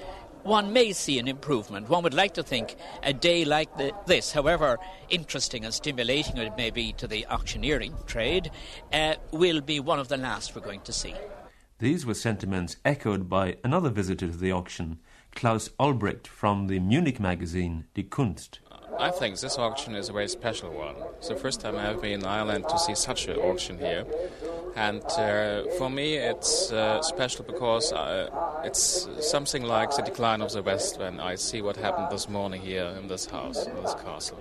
one 0.43 0.73
may 0.73 0.93
see 0.93 1.19
an 1.19 1.27
improvement. 1.27 1.89
One 1.89 2.03
would 2.03 2.13
like 2.13 2.33
to 2.35 2.43
think 2.43 2.75
a 3.03 3.13
day 3.13 3.45
like 3.45 3.77
the, 3.77 3.91
this, 4.05 4.31
however 4.31 4.77
interesting 5.09 5.65
and 5.65 5.73
stimulating 5.73 6.37
it 6.37 6.57
may 6.57 6.69
be 6.69 6.93
to 6.93 7.07
the 7.07 7.25
auctioneering 7.27 7.95
trade, 8.05 8.51
uh, 8.93 9.15
will 9.31 9.61
be 9.61 9.79
one 9.79 9.99
of 9.99 10.07
the 10.07 10.17
last 10.17 10.55
we're 10.55 10.61
going 10.61 10.81
to 10.81 10.93
see. 10.93 11.15
These 11.79 12.05
were 12.05 12.13
sentiments 12.13 12.77
echoed 12.85 13.27
by 13.27 13.57
another 13.63 13.89
visitor 13.89 14.27
to 14.27 14.37
the 14.37 14.51
auction, 14.51 14.99
Klaus 15.33 15.69
Albrecht 15.79 16.27
from 16.27 16.67
the 16.67 16.79
Munich 16.79 17.19
magazine 17.19 17.85
Die 17.95 18.03
Kunst. 18.03 18.59
I 18.99 19.09
think 19.09 19.39
this 19.39 19.57
auction 19.57 19.95
is 19.95 20.09
a 20.09 20.13
very 20.13 20.27
special 20.27 20.71
one. 20.71 20.95
It's 21.17 21.29
the 21.29 21.35
first 21.35 21.61
time 21.61 21.75
I 21.77 21.83
have 21.83 22.01
been 22.01 22.19
in 22.19 22.25
Ireland 22.25 22.69
to 22.69 22.77
see 22.77 22.93
such 22.93 23.27
an 23.27 23.37
auction 23.37 23.79
here. 23.79 24.05
And 24.75 25.03
uh, 25.03 25.63
for 25.77 25.89
me, 25.89 26.15
it's 26.15 26.71
uh, 26.71 27.01
special 27.01 27.43
because 27.43 27.91
uh, 27.91 28.29
it's 28.63 29.07
something 29.19 29.63
like 29.63 29.95
the 29.95 30.01
decline 30.01 30.41
of 30.41 30.51
the 30.53 30.61
West 30.61 30.99
when 30.99 31.19
I 31.19 31.35
see 31.35 31.61
what 31.61 31.75
happened 31.75 32.07
this 32.09 32.29
morning 32.29 32.61
here 32.61 32.85
in 32.99 33.07
this 33.07 33.25
house, 33.25 33.65
in 33.65 33.75
this 33.75 33.93
castle. 33.95 34.37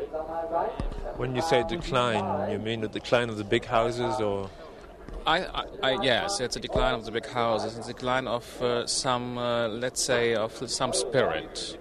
When 1.17 1.35
you 1.35 1.43
say 1.43 1.65
decline, 1.69 2.51
you 2.53 2.59
mean 2.59 2.81
the 2.81 2.89
decline 2.89 3.29
of 3.29 3.39
the 3.39 3.45
big 3.45 3.65
houses 3.65 4.21
or? 4.21 4.49
I, 5.27 5.45
I, 5.45 5.65
I, 5.83 6.03
yes, 6.03 6.41
it's 6.41 6.57
a 6.57 6.61
decline 6.61 6.95
of 6.95 7.05
the 7.05 7.11
big 7.11 7.27
houses, 7.27 7.77
it's 7.77 7.89
a 7.89 7.93
decline 7.93 8.27
of 8.27 8.63
uh, 8.63 8.87
some, 8.87 9.37
uh, 9.37 9.69
let's 9.69 10.03
say, 10.03 10.35
of 10.35 10.53
some 10.71 10.93
spirit. 10.93 11.77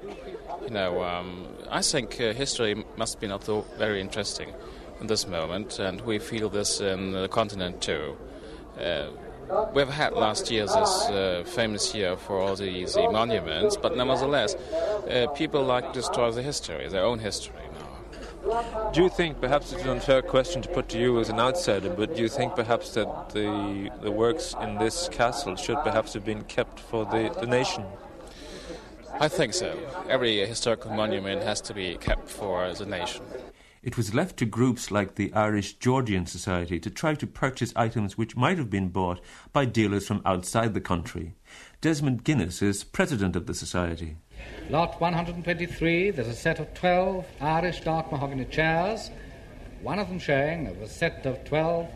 You 0.63 0.71
know, 0.71 1.03
um, 1.03 1.47
I 1.69 1.81
think 1.81 2.19
uh, 2.19 2.33
history 2.33 2.83
must 2.97 3.19
be 3.21 3.27
not 3.27 3.45
so 3.45 3.65
very 3.77 4.01
interesting 4.01 4.53
in 4.99 5.07
this 5.07 5.25
moment, 5.27 5.79
and 5.79 6.01
we 6.01 6.19
feel 6.19 6.49
this 6.49 6.81
in 6.81 7.11
the 7.11 7.27
continent 7.29 7.81
too. 7.81 8.17
Uh, 8.79 9.09
we've 9.73 9.89
had 9.89 10.13
last 10.13 10.49
year 10.51 10.65
this 10.65 11.09
uh, 11.09 11.43
famous 11.45 11.93
year 11.93 12.15
for 12.15 12.39
all 12.39 12.55
the, 12.55 12.85
the 12.85 13.09
monuments, 13.11 13.77
but 13.77 13.95
nevertheless, 13.97 14.55
uh, 14.55 15.27
people 15.35 15.63
like 15.63 15.87
to 15.87 15.99
destroy 15.99 16.31
the 16.31 16.41
history, 16.41 16.87
their 16.87 17.03
own 17.03 17.19
history. 17.19 17.55
now. 17.73 18.91
Do 18.93 19.03
you 19.03 19.09
think, 19.09 19.41
perhaps 19.41 19.73
it's 19.73 19.83
an 19.83 19.89
unfair 19.89 20.21
question 20.21 20.61
to 20.61 20.69
put 20.69 20.87
to 20.89 20.99
you 20.99 21.19
as 21.19 21.29
an 21.29 21.39
outsider, 21.39 21.89
but 21.89 22.15
do 22.15 22.21
you 22.21 22.29
think 22.29 22.55
perhaps 22.55 22.93
that 22.93 23.29
the 23.29 23.91
the 24.01 24.11
works 24.11 24.55
in 24.61 24.77
this 24.77 25.09
castle 25.09 25.55
should 25.55 25.77
perhaps 25.83 26.13
have 26.13 26.23
been 26.23 26.43
kept 26.43 26.79
for 26.79 27.05
the, 27.05 27.35
the 27.39 27.47
nation? 27.47 27.83
I 29.19 29.27
think 29.27 29.53
so. 29.53 29.77
Every 30.07 30.45
historical 30.45 30.91
monument 30.91 31.43
has 31.43 31.59
to 31.61 31.73
be 31.73 31.97
kept 31.97 32.29
for 32.29 32.73
the 32.73 32.85
nation. 32.85 33.23
It 33.81 33.95
was 33.95 34.13
left 34.13 34.35
to 34.37 34.45
groups 34.45 34.91
like 34.91 35.15
the 35.15 35.33
Irish 35.33 35.75
Georgian 35.75 36.25
Society 36.25 36.81
to 36.81 36.89
try 36.89 37.15
to 37.15 37.25
purchase 37.25 37.71
items 37.77 38.17
which 38.17 38.35
might 38.35 38.57
have 38.57 38.69
been 38.69 38.89
bought 38.89 39.21
by 39.53 39.63
dealers 39.63 40.05
from 40.05 40.21
outside 40.25 40.73
the 40.73 40.81
country. 40.81 41.35
Desmond 41.79 42.25
Guinness 42.25 42.61
is 42.61 42.83
president 42.83 43.37
of 43.37 43.45
the 43.47 43.53
society. 43.53 44.17
Lot 44.69 44.99
123, 44.99 46.11
there's 46.11 46.27
a 46.27 46.35
set 46.35 46.59
of 46.59 46.73
12 46.73 47.25
Irish 47.39 47.79
dark 47.79 48.11
mahogany 48.11 48.43
chairs, 48.43 49.11
one 49.81 49.97
of 49.97 50.09
them 50.09 50.19
showing 50.19 50.67
of 50.67 50.81
a 50.81 50.87
set 50.89 51.25
of 51.25 51.45
12, 51.45 51.87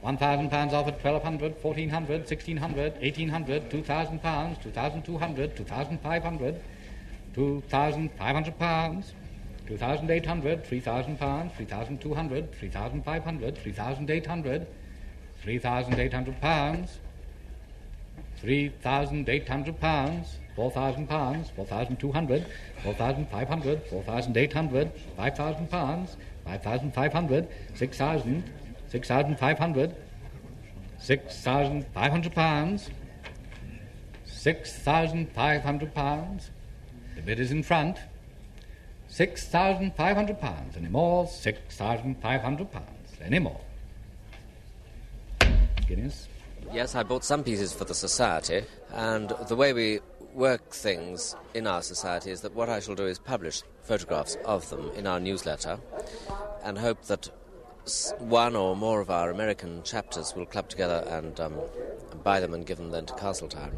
1,000 0.00 0.50
pounds 0.50 0.74
offered, 0.74 0.94
1,200, 0.94 1.52
1,400, 1.62 2.22
1,600, 2.22 2.94
1,800, 2.94 3.70
2,000 3.70 4.18
pounds, 4.20 4.58
2,200, 4.60 5.56
2,500, 5.56 6.62
2,500 7.32 8.58
pounds. 8.58 9.12
2,800, 9.66 10.64
3,000 10.64 11.18
pounds, 11.18 11.52
3,200, 11.56 12.54
3,500, 12.54 13.58
3,800, 13.58 14.66
3,800 15.42 16.40
pounds, 16.40 16.98
3,800 18.36 19.80
pounds, 19.80 20.36
4,000 20.56 21.08
pounds, 21.08 21.50
4,200, 21.50 22.46
4,500, 22.82 23.82
4,800, 23.88 24.92
5,000 25.16 25.70
pounds, 25.70 26.16
5,500, 26.44 27.48
6,000, 27.74 28.52
6,500, 28.88 29.94
6,500 30.98 32.34
pounds, 32.34 32.90
6,500 34.26 35.94
pounds. 35.94 36.50
The 37.14 37.22
bid 37.22 37.38
is 37.38 37.50
in 37.52 37.62
front. 37.62 37.98
£6,500. 39.12 40.76
Any 40.76 40.88
more? 40.88 41.26
£6,500. 41.26 42.68
Any 43.20 43.38
more? 43.38 43.60
Guinness? 45.86 46.28
Yes, 46.72 46.94
I 46.94 47.02
bought 47.02 47.22
some 47.22 47.44
pieces 47.44 47.74
for 47.74 47.84
the 47.84 47.94
society, 47.94 48.64
and 48.92 49.30
the 49.48 49.56
way 49.56 49.74
we 49.74 50.00
work 50.32 50.70
things 50.70 51.36
in 51.52 51.66
our 51.66 51.82
society 51.82 52.30
is 52.30 52.40
that 52.40 52.54
what 52.54 52.70
I 52.70 52.80
shall 52.80 52.94
do 52.94 53.06
is 53.06 53.18
publish 53.18 53.62
photographs 53.82 54.38
of 54.46 54.70
them 54.70 54.90
in 54.96 55.06
our 55.06 55.20
newsletter 55.20 55.78
and 56.64 56.78
hope 56.78 57.02
that 57.06 57.28
one 58.18 58.56
or 58.56 58.74
more 58.74 59.02
of 59.02 59.10
our 59.10 59.30
American 59.30 59.82
chapters 59.82 60.34
will 60.34 60.46
club 60.46 60.70
together 60.70 61.04
and 61.08 61.38
um, 61.38 61.54
buy 62.22 62.40
them 62.40 62.54
and 62.54 62.64
give 62.64 62.78
them 62.78 62.90
then 62.90 63.04
to 63.04 63.14
Castletown. 63.14 63.72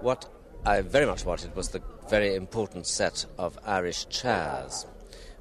What 0.00 0.26
I 0.66 0.80
very 0.80 1.04
much 1.04 1.26
wanted 1.26 1.54
was 1.54 1.68
the 1.68 1.82
very 2.08 2.34
important 2.34 2.86
set 2.86 3.26
of 3.36 3.58
Irish 3.66 4.08
chairs, 4.08 4.86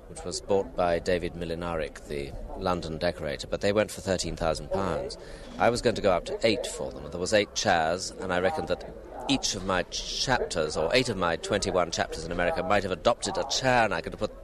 which 0.10 0.22
was 0.26 0.42
bought 0.42 0.76
by 0.76 1.00
David 1.00 1.34
Mlinaric, 1.34 2.10
the 2.10 2.34
London 2.58 2.98
decorator, 2.98 3.48
but 3.48 3.62
they 3.62 3.72
went 3.72 3.90
for 3.90 4.02
£13,000. 4.02 5.18
I 5.58 5.70
was 5.70 5.82
going 5.82 5.96
to 5.96 6.02
go 6.02 6.12
up 6.12 6.26
to 6.26 6.38
eight 6.46 6.68
for 6.68 6.92
them. 6.92 7.10
There 7.10 7.22
was 7.22 7.34
eight 7.34 7.56
chairs, 7.56 8.12
and 8.20 8.34
I 8.34 8.42
reckoned 8.42 8.68
that 8.68 8.94
each 9.30 9.56
of 9.56 9.66
my 9.66 9.84
chapters, 9.84 10.76
or 10.76 10.90
eight 10.94 11.08
of 11.08 11.16
my 11.16 11.38
21 11.38 11.92
chapters 11.92 12.26
in 12.26 12.34
America, 12.34 12.62
might 12.62 12.84
have 12.84 12.92
adopted 12.92 13.38
a 13.38 13.48
chair, 13.48 13.86
and 13.86 13.94
I 13.94 14.02
could 14.02 14.12
have 14.12 14.20
put 14.20 14.36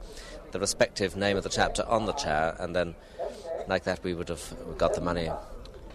the 0.52 0.60
respective 0.60 1.14
name 1.14 1.36
of 1.36 1.42
the 1.42 1.50
chapter 1.50 1.84
on 1.86 2.06
the 2.06 2.14
chair, 2.14 2.56
and 2.58 2.74
then 2.74 2.94
like 3.68 3.84
that 3.84 4.02
we 4.02 4.14
would 4.14 4.30
have 4.30 4.54
got 4.78 4.94
the 4.94 5.02
money 5.02 5.30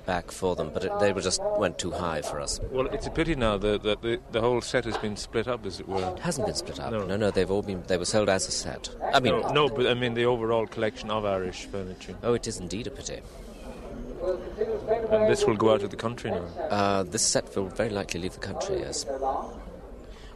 back 0.05 0.31
for 0.31 0.55
them, 0.55 0.71
but 0.73 0.85
it, 0.85 0.91
they 0.99 1.13
were 1.13 1.21
just 1.21 1.41
went 1.57 1.77
too 1.77 1.91
high 1.91 2.21
for 2.21 2.39
us. 2.39 2.59
Well, 2.71 2.87
it's 2.87 3.07
a 3.07 3.11
pity 3.11 3.35
now 3.35 3.57
that 3.57 3.83
the, 3.83 3.97
the, 4.01 4.19
the, 4.31 4.41
whole 4.41 4.61
set 4.61 4.85
has 4.85 4.97
been 4.97 5.15
split 5.15 5.47
up, 5.47 5.65
as 5.65 5.79
it 5.79 5.87
were. 5.87 6.13
It 6.15 6.19
hasn't 6.19 6.47
been 6.47 6.55
split 6.55 6.79
up. 6.79 6.91
No, 6.91 7.05
no, 7.05 7.17
no 7.17 7.31
they've 7.31 7.49
all 7.49 7.61
been 7.61 7.83
they 7.87 7.97
were 7.97 8.05
sold 8.05 8.29
as 8.29 8.47
a 8.47 8.51
set. 8.51 8.89
I 9.13 9.19
mean, 9.19 9.39
no, 9.41 9.47
no, 9.49 9.69
but 9.69 9.87
I 9.87 9.93
mean 9.93 10.13
the 10.13 10.25
overall 10.25 10.67
collection 10.67 11.09
of 11.11 11.25
Irish 11.25 11.65
furniture. 11.65 12.15
Oh, 12.23 12.33
it 12.33 12.47
is 12.47 12.59
indeed 12.59 12.87
a 12.87 12.91
pity. 12.91 13.21
And 15.11 15.29
this 15.29 15.45
will 15.45 15.55
go 15.55 15.73
out 15.73 15.83
of 15.83 15.91
the 15.91 15.97
country 15.97 16.31
now. 16.31 16.45
Uh, 16.69 17.03
this 17.03 17.21
set 17.21 17.55
will 17.55 17.67
very 17.67 17.89
likely 17.89 18.21
leave 18.21 18.33
the 18.33 18.39
country. 18.39 18.79
Yes. 18.79 19.05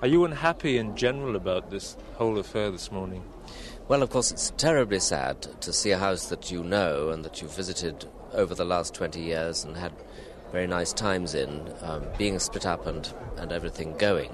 Are 0.01 0.07
you 0.07 0.23
unhappy 0.25 0.77
in 0.77 0.95
general 0.95 1.35
about 1.35 1.71
this 1.71 1.97
whole 2.15 2.37
affair 2.37 2.71
this 2.71 2.91
morning? 2.91 3.23
Well, 3.87 4.03
of 4.03 4.11
course, 4.11 4.31
it's 4.31 4.53
terribly 4.55 4.99
sad 4.99 5.41
to 5.61 5.73
see 5.73 5.91
a 5.91 5.97
house 5.97 6.27
that 6.27 6.51
you 6.51 6.63
know 6.63 7.09
and 7.09 7.25
that 7.25 7.41
you've 7.41 7.55
visited 7.55 8.05
over 8.33 8.55
the 8.55 8.65
last 8.65 8.93
20 8.93 9.19
years 9.19 9.63
and 9.63 9.77
had 9.77 9.91
very 10.51 10.67
nice 10.67 10.93
times 10.93 11.35
in, 11.35 11.71
um, 11.81 12.03
being 12.17 12.39
split 12.39 12.65
up 12.65 12.85
and, 12.85 13.13
and 13.37 13.51
everything 13.51 13.95
going. 13.97 14.31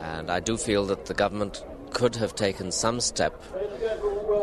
And 0.00 0.30
I 0.30 0.40
do 0.40 0.56
feel 0.56 0.84
that 0.86 1.06
the 1.06 1.14
government 1.14 1.64
could 1.92 2.16
have 2.16 2.34
taken 2.34 2.70
some 2.70 3.00
step 3.00 3.40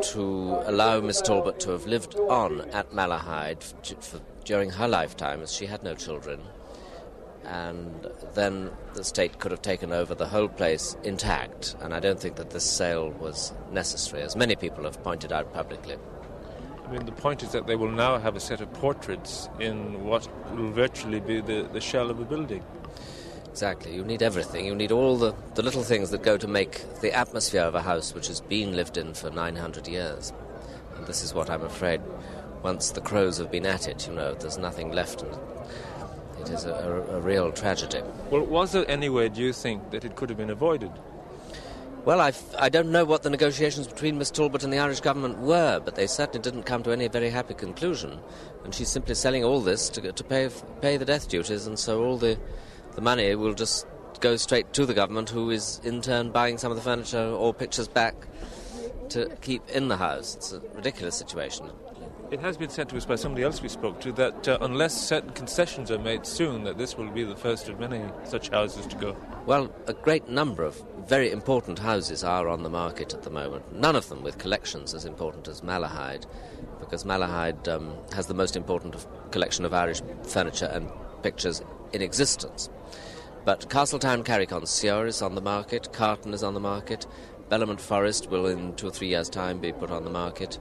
to 0.02 0.62
allow 0.66 1.00
Miss 1.02 1.22
Talbot 1.22 1.60
to 1.60 1.72
have 1.72 1.86
lived 1.86 2.16
on 2.16 2.62
at 2.72 2.92
Malahide 2.92 3.62
for, 4.02 4.20
during 4.46 4.72
her 4.72 4.88
lifetime, 4.88 5.42
as 5.42 5.54
she 5.54 5.68
had 5.68 5.84
no 5.84 5.94
children. 5.94 6.40
And 7.46 8.08
then 8.34 8.72
the 8.94 9.04
state 9.04 9.40
could 9.40 9.52
have 9.52 9.62
taken 9.62 9.92
over 9.92 10.16
the 10.16 10.28
whole 10.28 10.48
place 10.48 10.96
intact. 11.04 11.76
And 11.82 11.94
I 11.94 12.00
don't 12.00 12.20
think 12.20 12.38
that 12.38 12.52
this 12.52 12.64
sale 12.64 13.10
was 13.10 13.54
necessary, 13.72 14.24
as 14.24 14.36
many 14.36 14.56
people 14.56 14.86
have 14.86 15.04
pointed 15.04 15.32
out 15.32 15.54
publicly. 15.54 15.98
I 16.92 16.96
mean, 16.96 17.06
the 17.06 17.14
point 17.14 17.42
is 17.42 17.54
that 17.54 17.68
they 17.68 17.78
will 17.78 17.90
now 17.90 18.20
have 18.20 18.36
a 18.36 18.42
set 18.42 18.60
of 18.60 18.74
portraits 18.74 19.48
in 19.62 20.04
what 20.04 20.28
will 20.54 20.72
virtually 20.72 21.22
be 21.22 21.40
the, 21.40 21.66
the 21.72 21.80
shell 21.80 22.10
of 22.10 22.20
a 22.20 22.26
building. 22.26 22.62
Exactly. 23.50 23.96
You 23.96 24.04
need 24.04 24.22
everything. 24.22 24.66
You 24.66 24.76
need 24.76 24.92
all 24.92 25.16
the, 25.16 25.34
the 25.56 25.62
little 25.62 25.84
things 25.84 26.10
that 26.10 26.22
go 26.22 26.36
to 26.36 26.50
make 26.50 26.84
the 27.00 27.14
atmosphere 27.14 27.62
of 27.62 27.76
a 27.76 27.82
house 27.82 28.14
which 28.14 28.28
has 28.28 28.42
been 28.42 28.76
lived 28.76 28.98
in 28.98 29.14
for 29.14 29.30
900 29.30 29.88
years. 29.88 30.34
And 30.98 31.08
this 31.08 31.24
is 31.24 31.34
what 31.34 31.50
I'm 31.50 31.62
afraid, 31.62 32.02
once 32.62 32.92
the 32.92 33.00
crows 33.00 33.38
have 33.38 33.50
been 33.50 33.66
at 33.66 33.88
it, 33.88 34.06
you 34.06 34.14
know, 34.14 34.34
there's 34.34 34.58
nothing 34.58 34.92
left. 34.92 35.22
And 35.22 35.32
it 36.42 36.50
is 36.50 36.66
a, 36.66 36.74
a, 36.74 37.16
a 37.16 37.22
real 37.22 37.54
tragedy. 37.54 38.02
Well, 38.30 38.44
was 38.44 38.74
there 38.74 38.84
any 38.92 39.08
way, 39.08 39.30
do 39.30 39.40
you 39.40 39.54
think, 39.54 39.92
that 39.92 40.04
it 40.04 40.18
could 40.18 40.28
have 40.28 40.38
been 40.38 40.50
avoided? 40.50 40.92
Well, 42.04 42.20
I, 42.20 42.34
I 42.58 42.70
don't 42.70 42.92
know 42.92 43.06
what 43.06 43.22
the 43.22 43.30
negotiations 43.30 43.88
between 43.88 44.18
Miss 44.18 44.32
Talbot 44.32 44.64
and 44.64 44.74
the 44.74 44.80
Irish 44.80 45.02
government 45.02 45.38
were, 45.38 45.80
but 45.80 45.94
they 45.94 46.08
certainly 46.08 46.42
didn't 46.42 46.64
come 46.64 46.82
to 46.82 46.92
any 46.92 47.08
very 47.08 47.30
happy 47.30 47.54
conclusion. 47.54 48.18
And 48.64 48.74
she's 48.74 48.90
simply 48.90 49.14
selling 49.14 49.44
all 49.44 49.62
this 49.62 49.88
to, 49.90 50.12
to 50.12 50.24
pay, 50.24 50.50
pay 50.82 50.98
the 50.98 51.06
death 51.06 51.30
duties, 51.30 51.68
and 51.68 51.78
so 51.78 52.04
all 52.04 52.18
the, 52.18 52.40
the 52.96 53.02
money 53.02 53.36
will 53.36 53.54
just 53.54 53.86
go 54.20 54.36
straight 54.36 54.74
to 54.74 54.88
the 54.88 54.96
government, 54.96 55.30
who 55.30 55.52
is 55.52 55.80
in 55.84 56.02
turn 56.02 56.32
buying 56.32 56.58
some 56.58 56.72
of 56.72 56.76
the 56.76 56.84
furniture 56.84 57.30
or 57.30 57.54
pictures 57.54 57.88
back 57.88 58.16
to 59.10 59.30
keep 59.42 59.70
in 59.70 59.88
the 59.88 59.98
house. 59.98 60.34
It's 60.34 60.54
a 60.54 60.60
ridiculous 60.74 61.16
situation. 61.16 61.70
It 62.32 62.40
has 62.40 62.56
been 62.56 62.70
said 62.70 62.88
to 62.88 62.96
us 62.96 63.06
by 63.06 63.16
somebody 63.16 63.44
else 63.44 63.62
we 63.62 63.68
spoke 63.68 64.00
to 64.00 64.14
that 64.14 64.48
uh, 64.48 64.58
unless 64.62 64.96
certain 64.96 65.32
concessions 65.32 65.92
are 65.92 66.00
made 66.00 66.26
soon, 66.26 66.64
that 66.64 66.78
this 66.78 66.98
will 66.98 67.10
be 67.10 67.26
the 67.26 67.36
first 67.36 67.68
of 67.68 67.78
many 67.78 68.02
such 68.24 68.48
houses 68.48 68.88
to 68.88 68.96
go. 68.96 69.18
Well, 69.46 69.70
a 69.88 69.94
great 69.94 70.30
number 70.30 70.64
of 70.64 70.82
very 71.10 71.30
important 71.30 71.80
houses 71.80 72.24
are 72.24 72.48
on 72.48 72.64
the 72.64 72.70
market 72.70 73.14
at 73.14 73.24
the 73.24 73.30
moment. 73.30 73.76
None 73.76 73.98
of 73.98 74.08
them 74.08 74.24
with 74.24 74.38
collections 74.38 74.94
as 74.94 75.04
important 75.04 75.50
as 75.50 75.60
Malahide, 75.60 76.26
because 76.80 77.04
Malahide 77.04 77.68
um, 77.68 77.98
has 78.14 78.28
the 78.28 78.34
most 78.34 78.56
important 78.56 79.06
collection 79.32 79.66
of 79.66 79.74
Irish 79.74 80.02
furniture 80.24 80.72
and 80.72 80.90
pictures 81.24 81.62
in 81.92 82.02
existence. 82.02 82.70
But 83.44 83.70
Castletown 83.70 84.24
Carry 84.24 84.46
Concierge 84.46 85.10
is 85.10 85.22
on 85.22 85.36
the 85.36 85.42
market, 85.42 85.92
Carton 85.92 86.34
is 86.34 86.44
on 86.44 86.54
the 86.54 86.62
market, 86.62 87.06
Bellamont 87.50 87.82
Forest 87.82 88.30
will 88.30 88.46
in 88.46 88.74
two 88.76 88.88
or 88.88 88.92
three 88.92 89.10
years' 89.10 89.30
time 89.30 89.60
be 89.60 89.74
put 89.74 89.92
on 89.92 90.06
the 90.06 90.10
market 90.10 90.58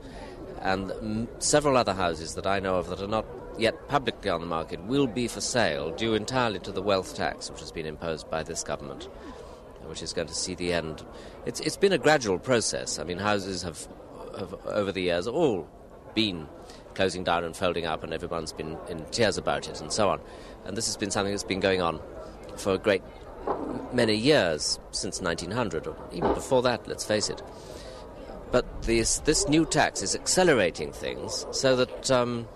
and 0.61 0.90
m- 0.92 1.29
several 1.38 1.77
other 1.77 1.94
houses 1.94 2.35
that 2.35 2.46
I 2.46 2.61
know 2.61 2.77
of 2.77 2.88
that 2.88 3.01
are 3.01 3.09
not 3.09 3.27
yet 3.59 3.88
publicly 3.88 4.31
on 4.31 4.40
the 4.40 4.46
market 4.46 4.83
will 4.85 5.07
be 5.07 5.29
for 5.29 5.40
sale, 5.40 5.90
due 5.90 6.14
entirely 6.14 6.59
to 6.61 6.73
the 6.73 6.83
wealth 6.83 7.14
tax 7.14 7.51
which 7.51 7.61
has 7.61 7.73
been 7.73 7.87
imposed 7.87 8.29
by 8.31 8.42
this 8.42 8.62
government, 8.62 9.05
which 9.87 10.03
is 10.03 10.12
going 10.12 10.29
to 10.29 10.35
see 10.35 10.55
the 10.55 10.73
end. 10.73 11.05
It's, 11.46 11.61
it's 11.61 11.77
been 11.77 11.92
a 11.92 11.99
gradual 11.99 12.38
process. 12.38 12.99
I 12.99 13.05
mean, 13.05 13.18
houses 13.18 13.62
have, 13.62 13.87
have, 14.38 14.55
over 14.66 14.92
the 14.92 15.03
years, 15.03 15.27
all 15.27 15.68
been 16.14 16.46
closing 16.94 17.25
down 17.25 17.44
and 17.44 17.57
folding 17.57 17.87
up, 17.87 18.03
and 18.03 18.12
everyone's 18.12 18.53
been 18.53 18.77
in 18.88 19.05
tears 19.07 19.38
about 19.38 19.68
it, 19.68 19.81
and 19.81 19.92
so 19.92 20.09
on. 20.09 20.20
And 20.64 20.77
this 20.77 20.87
has 20.87 20.96
been 20.96 21.11
something 21.11 21.33
that's 21.33 21.44
been 21.44 21.61
going 21.61 21.81
on 21.81 22.01
for 22.57 22.75
a 22.75 22.79
great 22.79 23.03
many 23.92 24.14
years, 24.14 24.79
since 24.90 25.20
1900, 25.20 25.87
or 25.87 25.96
even 26.12 26.35
before 26.35 26.62
that, 26.62 26.87
let's 26.87 27.05
face 27.05 27.29
it. 27.29 27.42
But 28.53 28.83
this, 28.83 29.21
this 29.21 29.49
new 29.49 29.65
tax 29.65 30.03
is 30.03 30.15
accelerating 30.15 30.93
things 30.93 31.47
so 31.53 31.77
that 31.77 32.11
um, 32.11 32.49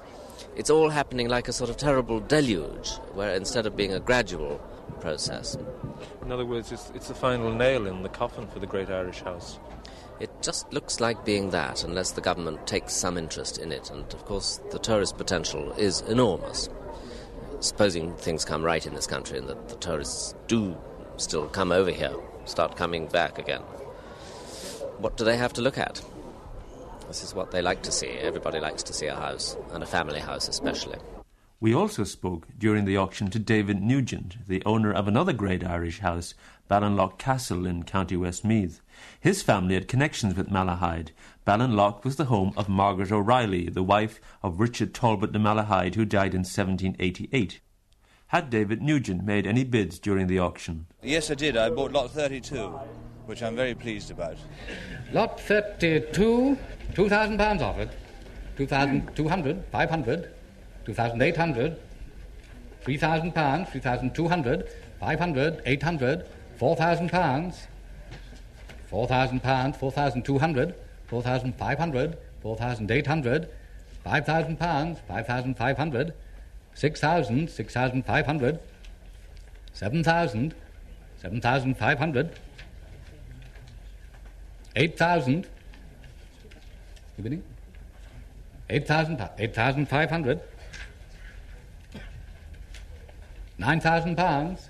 it's 0.57 0.71
all 0.71 0.89
happening 0.89 1.29
like 1.29 1.49
a 1.49 1.53
sort 1.53 1.71
of 1.71 1.77
terrible 1.77 2.21
deluge, 2.21 2.91
where 3.13 3.35
instead 3.35 3.67
of 3.67 3.77
being 3.77 3.93
a 3.93 4.01
gradual 4.01 4.61
process. 5.01 5.57
In 6.23 6.33
other 6.33 6.45
words, 6.45 6.73
it's, 6.73 6.91
it's 6.95 7.09
the 7.09 7.15
final 7.15 7.53
nail 7.53 7.87
in 7.87 8.03
the 8.03 8.09
coffin 8.09 8.47
for 8.49 8.59
the 8.59 8.67
great 8.67 8.91
Irish 8.91 9.21
house. 9.21 9.59
It 10.21 10.31
just 10.43 10.73
looks 10.73 11.01
like 11.01 11.25
being 11.25 11.51
that, 11.51 11.85
unless 11.85 12.13
the 12.13 12.21
government 12.21 12.67
takes 12.67 12.93
some 12.93 13.19
interest 13.19 13.59
in 13.59 13.73
it. 13.73 13.91
And 13.91 14.03
of 14.15 14.25
course, 14.25 14.61
the 14.71 14.79
tourist 14.79 15.17
potential 15.17 15.73
is 15.73 16.01
enormous. 16.03 16.69
Supposing 17.61 18.15
things 18.17 18.45
come 18.45 18.63
right 18.63 18.85
in 18.85 18.95
this 18.95 19.07
country 19.07 19.39
and 19.39 19.49
that 19.49 19.69
the 19.69 19.77
tourists 19.77 20.35
do 20.47 20.77
still 21.17 21.47
come 21.49 21.73
over 21.73 21.91
here, 21.91 22.15
start 22.45 22.77
coming 22.77 23.07
back 23.07 23.39
again 23.39 23.63
what 25.05 25.19
do 25.19 25.25
they 25.25 25.37
have 25.37 25.53
to 25.53 25.61
look 25.61 25.77
at? 25.77 26.03
This 27.09 27.23
is 27.23 27.35
what 27.35 27.51
they 27.51 27.61
like 27.61 27.83
to 27.83 27.93
see. 27.93 28.09
Everybody 28.09 28.59
likes 28.59 28.83
to 28.85 28.95
see 28.95 29.05
a 29.05 29.14
house, 29.14 29.55
and 29.73 29.83
a 29.83 29.87
family 29.87 30.19
house 30.19 30.49
especially. 30.49 30.97
We 31.61 31.75
also 31.75 32.05
spoke 32.05 32.47
during 32.57 32.87
the 32.87 32.97
auction 32.97 33.29
to 33.29 33.38
David 33.38 33.83
Nugent, 33.83 34.49
the 34.49 34.62
owner 34.64 34.90
of 34.90 35.07
another 35.07 35.35
great 35.35 35.62
Irish 35.62 35.99
house, 35.99 36.33
Ballinlough 36.71 37.19
Castle 37.19 37.67
in 37.67 37.83
County 37.83 38.17
Westmeath. 38.17 38.81
His 39.21 39.43
family 39.43 39.75
had 39.75 39.88
connections 39.88 40.37
with 40.37 40.51
Malahide. 40.51 41.11
Ballinlough 41.47 42.03
was 42.03 42.17
the 42.17 42.25
home 42.25 42.55
of 42.57 42.71
Margaret 42.71 43.12
O'Reilly, 43.12 43.69
the 43.69 43.83
wife 43.83 44.23
of 44.43 44.59
Richard 44.59 44.95
Talbot 44.95 45.33
de 45.33 45.38
Malahide, 45.38 45.97
who 45.97 46.07
died 46.07 46.33
in 46.33 46.45
1788. 46.45 47.61
Had 48.29 48.49
David 48.49 48.81
Nugent 48.81 49.23
made 49.23 49.47
any 49.47 49.64
bids 49.64 49.99
during 49.99 50.29
the 50.29 50.38
auction? 50.38 50.87
Yes, 51.03 51.31
I 51.31 51.35
did. 51.35 51.59
I 51.59 51.69
bought 51.69 51.93
lot 51.93 52.11
32 52.11 52.81
which 53.27 53.43
I'm 53.43 53.57
very 53.57 53.75
pleased 53.75 54.11
about. 54.11 54.37
Lot 55.13 55.41
32, 55.41 56.59
£2,000 56.95 57.61
offered, 57.61 57.89
it. 57.89 57.97
2,200, 58.57 59.65
500, 59.73 60.31
2,800, 60.85 61.77
3,000 62.83 63.33
pounds, 63.33 63.69
3,200, 63.71 64.69
500, 65.01 65.63
800, 65.67 66.27
4,000 66.57 67.09
pounds, 67.11 67.67
4,000 68.90 69.40
pounds, 69.42 69.77
4,200, 69.77 70.75
4,500, 71.09 72.19
4,800, 72.42 73.48
5,000 74.05 74.59
pounds, 74.59 74.98
5,500, 75.09 76.15
6,000, 76.75 77.51
6,500, 77.51 78.61
7,000, 79.73 80.55
7,500, 81.21 82.31
8,000. 84.77 85.46
You 87.16 87.22
bidding? 87.22 87.42
8,000, 88.68 89.29
8,500. 89.38 90.40
Nine 93.56 93.81
thousand 93.81 94.16
pounds. 94.16 94.68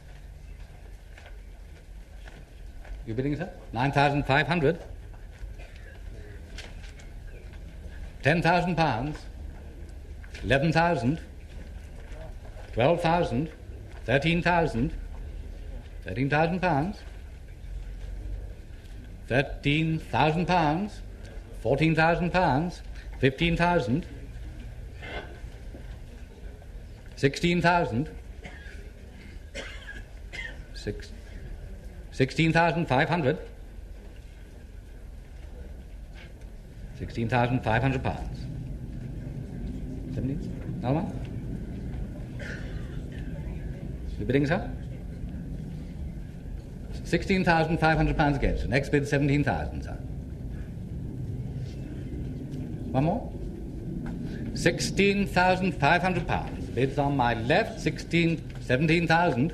You 3.07 3.15
bidding, 3.15 3.37
sir? 3.37 3.51
Nine 3.73 3.93
thousand 3.93 4.27
five 4.27 4.47
hundred. 4.47 4.79
Ten 8.23 8.43
thousand 8.43 8.77
pounds. 8.77 9.17
Eleven 10.43 10.73
thousand. 10.73 11.19
Twelve 12.75 13.01
thousand. 13.01 13.51
Thirteen 14.05 14.43
thousand. 14.43 14.93
Thirteen 16.05 16.29
thousand 16.29 16.61
pounds. 16.61 16.99
13,000 19.29 20.47
pounds, 20.47 21.01
14,000 21.63 22.31
pounds, 22.31 22.83
15,000, 23.21 24.07
16,000, 27.17 28.09
16,500, 32.13 33.39
16,500 36.99 38.03
pounds. 38.03 38.39
17, 40.15 40.79
another 40.81 40.95
one? 40.95 41.25
You 44.19 44.27
bidding, 44.27 44.47
sir? 44.47 44.71
Sixteen 47.15 47.45
thousand 47.45 47.79
five 47.79 47.97
hundred 47.97 48.17
pounds 48.17 48.37
against. 48.39 48.67
Next 48.67 48.89
bid 48.89 49.07
seventeen 49.07 49.45
thousand, 49.45 49.85
sir. 49.85 49.97
One 52.91 53.05
more? 53.05 53.33
Sixteen 54.57 55.25
thousand 55.25 55.79
five 55.79 56.03
hundred 56.03 56.27
pounds. 56.27 56.67
Bids 56.71 56.99
on 56.99 57.17
my 57.17 57.35
left, 57.35 57.79
sixteen, 57.81 58.43
seventeen 58.63 59.07
thousand. 59.07 59.53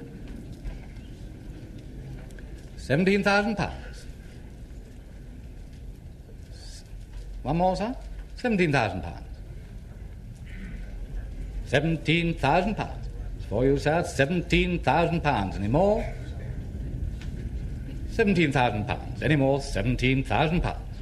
Seventeen 2.78 3.22
thousand 3.22 3.56
pounds. 3.56 4.06
One 7.42 7.58
more, 7.58 7.76
sir? 7.76 7.94
Seventeen 8.36 8.72
thousand 8.72 9.02
pounds. 9.02 9.28
Seventeen 11.66 12.34
thousand 12.36 12.74
pounds. 12.74 13.06
It's 13.36 13.44
for 13.44 13.66
you, 13.66 13.76
sir. 13.76 14.02
Seventeen 14.02 14.78
thousand 14.78 15.22
pounds. 15.22 15.56
Any 15.56 15.68
more? 15.68 16.02
Seventeen 18.20 18.52
thousand 18.52 18.86
pounds. 18.86 19.22
Any 19.22 19.36
more? 19.36 19.62
Seventeen 19.62 20.22
thousand 20.22 20.60
pounds. 20.60 20.98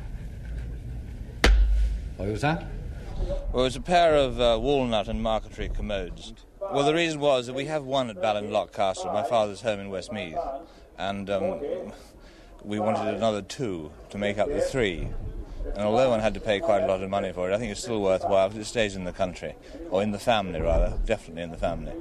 What 2.17 2.29
was 2.29 2.43
that? 2.43 2.65
Well, 3.53 3.63
it 3.63 3.65
was 3.65 3.75
a 3.75 3.81
pair 3.81 4.15
of 4.15 4.41
uh, 4.41 4.57
walnut 4.63 5.09
and 5.09 5.21
marquetry 5.21 5.69
commodes. 5.69 6.33
Well, 6.61 6.87
the 6.87 6.95
reason 6.95 7.19
was 7.19 7.49
that 7.49 7.55
we 7.55 7.65
have 7.65 7.83
one 7.83 8.09
at 8.09 8.23
Ballinlough 8.23 8.73
Castle, 8.73 9.13
my 9.13 9.25
father's 9.25 9.63
home 9.63 9.81
in 9.81 9.91
Westmeath, 9.91 10.39
and 10.97 11.29
um, 11.29 11.61
we 12.63 12.79
wanted 12.79 13.13
another 13.13 13.43
two 13.43 13.91
to 14.11 14.17
make 14.17 14.39
up 14.39 14.47
the 14.47 14.61
three. 14.61 15.09
And 15.75 15.83
although 15.83 16.11
one 16.11 16.21
had 16.21 16.35
to 16.35 16.41
pay 16.41 16.61
quite 16.61 16.85
a 16.85 16.87
lot 16.87 17.03
of 17.03 17.11
money 17.11 17.33
for 17.33 17.51
it, 17.51 17.53
I 17.53 17.59
think 17.59 17.73
it's 17.73 17.81
still 17.81 18.01
worthwhile 18.01 18.49
because 18.49 18.65
it 18.65 18.71
stays 18.71 18.95
in 18.95 19.03
the 19.03 19.13
country, 19.13 19.57
or 19.91 20.05
in 20.05 20.13
the 20.13 20.21
family 20.21 20.61
rather, 20.61 20.97
definitely 21.05 21.43
in 21.43 21.51
the 21.51 21.59
family. 21.59 21.95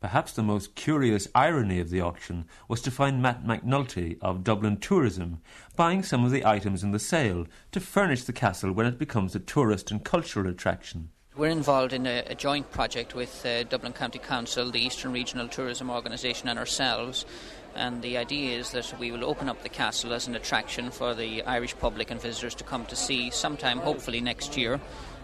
Perhaps 0.00 0.32
the 0.32 0.42
most 0.42 0.74
curious 0.74 1.26
irony 1.34 1.80
of 1.80 1.88
the 1.88 2.02
auction 2.02 2.44
was 2.68 2.82
to 2.82 2.90
find 2.90 3.22
Matt 3.22 3.44
McNulty 3.44 4.18
of 4.20 4.44
Dublin 4.44 4.76
Tourism 4.76 5.40
buying 5.74 6.02
some 6.02 6.24
of 6.24 6.30
the 6.30 6.44
items 6.44 6.82
in 6.82 6.92
the 6.92 6.98
sale 6.98 7.46
to 7.72 7.80
furnish 7.80 8.24
the 8.24 8.32
castle 8.32 8.72
when 8.72 8.86
it 8.86 8.98
becomes 8.98 9.34
a 9.34 9.40
tourist 9.40 9.90
and 9.90 10.04
cultural 10.04 10.48
attraction. 10.50 11.08
We're 11.34 11.48
involved 11.48 11.92
in 11.92 12.06
a, 12.06 12.24
a 12.26 12.34
joint 12.34 12.70
project 12.70 13.14
with 13.14 13.44
uh, 13.44 13.64
Dublin 13.64 13.92
County 13.94 14.18
Council, 14.18 14.70
the 14.70 14.80
Eastern 14.80 15.12
Regional 15.12 15.48
Tourism 15.48 15.90
Organisation, 15.90 16.48
and 16.48 16.58
ourselves. 16.58 17.26
And 17.74 18.00
the 18.00 18.16
idea 18.16 18.58
is 18.58 18.70
that 18.70 18.98
we 18.98 19.10
will 19.10 19.24
open 19.24 19.48
up 19.48 19.62
the 19.62 19.68
castle 19.68 20.14
as 20.14 20.26
an 20.26 20.34
attraction 20.34 20.90
for 20.90 21.14
the 21.14 21.42
Irish 21.42 21.76
public 21.78 22.10
and 22.10 22.20
visitors 22.20 22.54
to 22.54 22.64
come 22.64 22.86
to 22.86 22.96
see 22.96 23.30
sometime, 23.30 23.78
hopefully 23.78 24.22
next 24.22 24.56
year. 24.56 24.80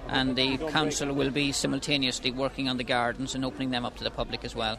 And 0.09 0.37
the 0.37 0.59
council 0.59 1.13
will 1.13 1.31
be 1.31 1.53
simultaneously 1.53 2.31
working 2.31 2.69
on 2.69 2.77
the 2.77 2.85
gardens 2.85 3.35
and 3.35 3.45
opening 3.45 3.71
them 3.71 3.85
up 3.85 3.97
to 3.97 4.05
the 4.05 4.11
public 4.11 4.45
as 4.45 4.55
well. 4.55 4.79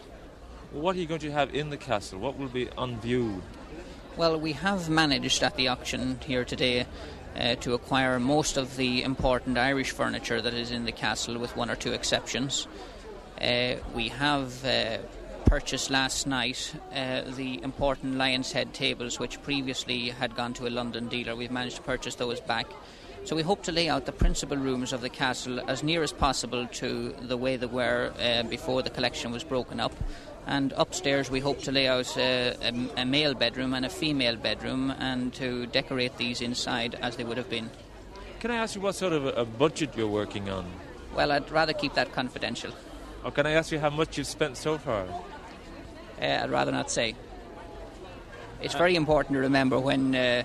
What 0.71 0.95
are 0.95 0.99
you 0.99 1.05
going 1.05 1.21
to 1.21 1.31
have 1.31 1.53
in 1.53 1.69
the 1.69 1.77
castle? 1.77 2.19
What 2.19 2.37
will 2.37 2.49
be 2.49 2.69
on 2.71 2.99
view? 2.99 3.41
Well, 4.15 4.39
we 4.39 4.53
have 4.53 4.89
managed 4.89 5.41
at 5.41 5.55
the 5.55 5.69
auction 5.69 6.19
here 6.25 6.45
today 6.45 6.85
uh, 7.35 7.55
to 7.55 7.73
acquire 7.73 8.19
most 8.19 8.57
of 8.57 8.75
the 8.75 9.01
important 9.03 9.57
Irish 9.57 9.91
furniture 9.91 10.41
that 10.41 10.53
is 10.53 10.71
in 10.71 10.85
the 10.85 10.91
castle, 10.91 11.37
with 11.37 11.55
one 11.57 11.69
or 11.69 11.75
two 11.75 11.93
exceptions. 11.93 12.67
Uh, 13.41 13.75
we 13.95 14.09
have 14.09 14.63
uh, 14.65 14.97
purchased 15.45 15.89
last 15.89 16.27
night 16.27 16.73
uh, 16.95 17.21
the 17.35 17.61
important 17.63 18.17
Lion's 18.17 18.51
Head 18.51 18.73
tables, 18.73 19.19
which 19.19 19.41
previously 19.41 20.09
had 20.09 20.35
gone 20.35 20.53
to 20.53 20.67
a 20.67 20.69
London 20.69 21.07
dealer. 21.07 21.35
We've 21.35 21.51
managed 21.51 21.77
to 21.77 21.81
purchase 21.81 22.15
those 22.15 22.39
back. 22.39 22.67
So 23.25 23.37
we 23.37 23.41
hope 23.41 23.63
to 23.63 23.71
lay 23.71 23.87
out 23.87 24.05
the 24.05 24.11
principal 24.11 24.57
rooms 24.57 24.91
of 24.91 24.99
the 24.99 25.09
castle 25.09 25.61
as 25.69 25.81
near 25.81 26.03
as 26.03 26.11
possible 26.11 26.67
to 26.67 27.15
the 27.21 27.37
way 27.37 27.55
they 27.55 27.67
were 27.67 28.11
uh, 28.19 28.43
before 28.43 28.81
the 28.81 28.89
collection 28.89 29.31
was 29.31 29.45
broken 29.45 29.79
up. 29.79 29.93
And 30.45 30.73
upstairs, 30.75 31.31
we 31.31 31.39
hope 31.39 31.61
to 31.61 31.71
lay 31.71 31.87
out 31.87 32.17
uh, 32.17 32.53
a, 32.61 32.73
a, 32.97 33.05
male 33.05 33.33
bedroom 33.33 33.73
and 33.73 33.85
a 33.85 33.89
female 33.89 34.35
bedroom 34.35 34.91
and 34.91 35.33
to 35.35 35.67
decorate 35.67 36.17
these 36.17 36.41
inside 36.41 36.95
as 37.01 37.15
they 37.15 37.23
would 37.23 37.37
have 37.37 37.49
been. 37.49 37.69
Can 38.41 38.51
I 38.51 38.57
ask 38.57 38.75
you 38.75 38.81
what 38.81 38.95
sort 38.95 39.13
of 39.13 39.25
a 39.25 39.45
budget 39.45 39.95
you're 39.95 40.05
working 40.05 40.49
on? 40.49 40.65
Well, 41.15 41.31
I'd 41.31 41.49
rather 41.49 41.71
keep 41.71 41.93
that 41.93 42.11
confidential. 42.11 42.73
Or 43.23 43.31
can 43.31 43.45
I 43.45 43.51
ask 43.51 43.71
you 43.71 43.79
how 43.79 43.89
much 43.89 44.17
you've 44.17 44.27
spent 44.27 44.57
so 44.57 44.77
far? 44.77 45.05
Uh, 46.21 46.25
I'd 46.25 46.51
rather 46.51 46.73
not 46.73 46.91
say. 46.91 47.15
It's 48.61 48.75
very 48.75 48.97
important 48.97 49.35
to 49.35 49.39
remember 49.39 49.79
when 49.79 50.13
uh, 50.13 50.43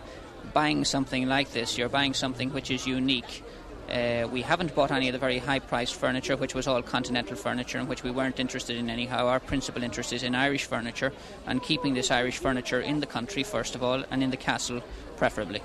buying 0.58 0.84
something 0.84 1.28
like 1.28 1.52
this, 1.52 1.78
you're 1.78 1.88
buying 1.88 2.12
something 2.12 2.52
which 2.52 2.68
is 2.72 2.84
unique. 2.84 3.44
Uh, 3.88 4.26
we 4.32 4.42
haven't 4.42 4.74
bought 4.74 4.90
any 4.90 5.06
of 5.08 5.12
the 5.12 5.18
very 5.26 5.38
high 5.38 5.60
priced 5.60 5.94
furniture, 5.94 6.36
which 6.36 6.52
was 6.52 6.66
all 6.66 6.82
continental 6.82 7.36
furniture, 7.36 7.78
and 7.78 7.88
which 7.88 8.02
we 8.02 8.10
weren't 8.10 8.40
interested 8.40 8.76
in 8.76 8.90
anyhow. 8.90 9.28
Our 9.28 9.38
principal 9.38 9.84
interest 9.84 10.12
is 10.12 10.24
in 10.24 10.34
Irish 10.34 10.64
furniture 10.64 11.12
and 11.46 11.62
keeping 11.62 11.94
this 11.94 12.10
Irish 12.10 12.38
furniture 12.38 12.80
in 12.80 12.98
the 12.98 13.06
country, 13.06 13.44
first 13.44 13.76
of 13.76 13.84
all, 13.84 14.02
and 14.10 14.20
in 14.20 14.30
the 14.30 14.36
castle, 14.36 14.82
preferably. 15.16 15.62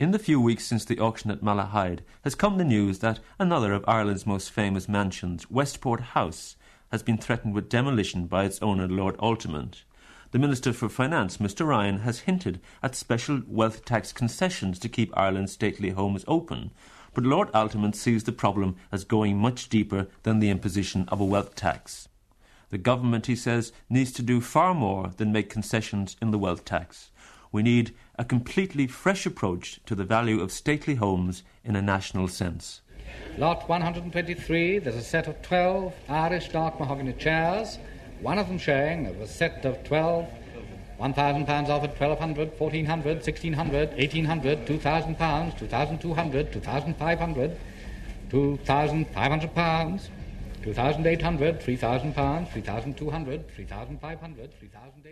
In 0.00 0.12
the 0.12 0.18
few 0.18 0.40
weeks 0.40 0.64
since 0.64 0.86
the 0.86 0.98
auction 0.98 1.30
at 1.30 1.42
Malahide 1.42 2.00
has 2.24 2.34
come 2.34 2.56
the 2.56 2.64
news 2.64 3.00
that 3.00 3.20
another 3.38 3.74
of 3.74 3.84
Ireland's 3.86 4.26
most 4.26 4.50
famous 4.50 4.88
mansions, 4.88 5.50
Westport 5.50 6.00
House, 6.16 6.56
has 6.90 7.02
been 7.02 7.18
threatened 7.18 7.52
with 7.52 7.68
demolition 7.68 8.28
by 8.28 8.44
its 8.44 8.62
owner, 8.62 8.88
Lord 8.88 9.14
Altamont. 9.18 9.84
The 10.32 10.38
Minister 10.38 10.72
for 10.72 10.88
Finance, 10.88 11.36
Mr 11.36 11.66
Ryan, 11.66 11.98
has 11.98 12.20
hinted 12.20 12.58
at 12.82 12.94
special 12.94 13.42
wealth 13.46 13.84
tax 13.84 14.14
concessions 14.14 14.78
to 14.78 14.88
keep 14.88 15.12
Ireland's 15.14 15.52
stately 15.52 15.90
homes 15.90 16.24
open, 16.26 16.70
but 17.12 17.24
Lord 17.24 17.50
Altamont 17.52 17.94
sees 17.94 18.24
the 18.24 18.32
problem 18.32 18.76
as 18.90 19.04
going 19.04 19.36
much 19.36 19.68
deeper 19.68 20.06
than 20.22 20.38
the 20.38 20.48
imposition 20.48 21.06
of 21.08 21.20
a 21.20 21.24
wealth 21.26 21.54
tax. 21.54 22.08
The 22.70 22.78
government, 22.78 23.26
he 23.26 23.36
says, 23.36 23.72
needs 23.90 24.10
to 24.12 24.22
do 24.22 24.40
far 24.40 24.72
more 24.72 25.10
than 25.18 25.32
make 25.32 25.50
concessions 25.50 26.16
in 26.22 26.30
the 26.30 26.38
wealth 26.38 26.64
tax. 26.64 27.10
We 27.52 27.62
need 27.62 27.94
a 28.18 28.24
completely 28.24 28.86
fresh 28.86 29.26
approach 29.26 29.80
to 29.84 29.94
the 29.94 30.04
value 30.04 30.40
of 30.40 30.50
stately 30.50 30.94
homes 30.94 31.42
in 31.62 31.76
a 31.76 31.82
national 31.82 32.28
sense. 32.28 32.80
Lot 33.36 33.68
123, 33.68 34.78
there's 34.78 34.96
a 34.96 35.02
set 35.02 35.26
of 35.26 35.42
12 35.42 35.92
Irish 36.08 36.48
dark 36.48 36.80
mahogany 36.80 37.12
chairs, 37.12 37.78
one 38.22 38.38
of 38.38 38.48
them 38.48 38.58
showing 38.58 39.06
of 39.06 39.20
a 39.20 39.26
set 39.26 39.64
of 39.64 39.82
12 39.84 40.28
1,000 40.98 41.46
pounds 41.46 41.68
offered, 41.68 41.90
1,200, 41.98 42.52
1,400, 42.60 43.16
1,600, 43.16 43.88
1,800, 43.98 44.66
2,000 44.66 45.18
pounds, 45.18 45.54
2,200, 45.54 46.52
2,500, 46.52 47.56
2,500 48.30 49.54
pounds, 49.54 50.10
2,800, 50.62 51.60
3,000 51.60 52.14
pounds, 52.14 52.48
3,200, 52.52 53.50
3,500, 53.50 54.50
3,800. 54.60 55.11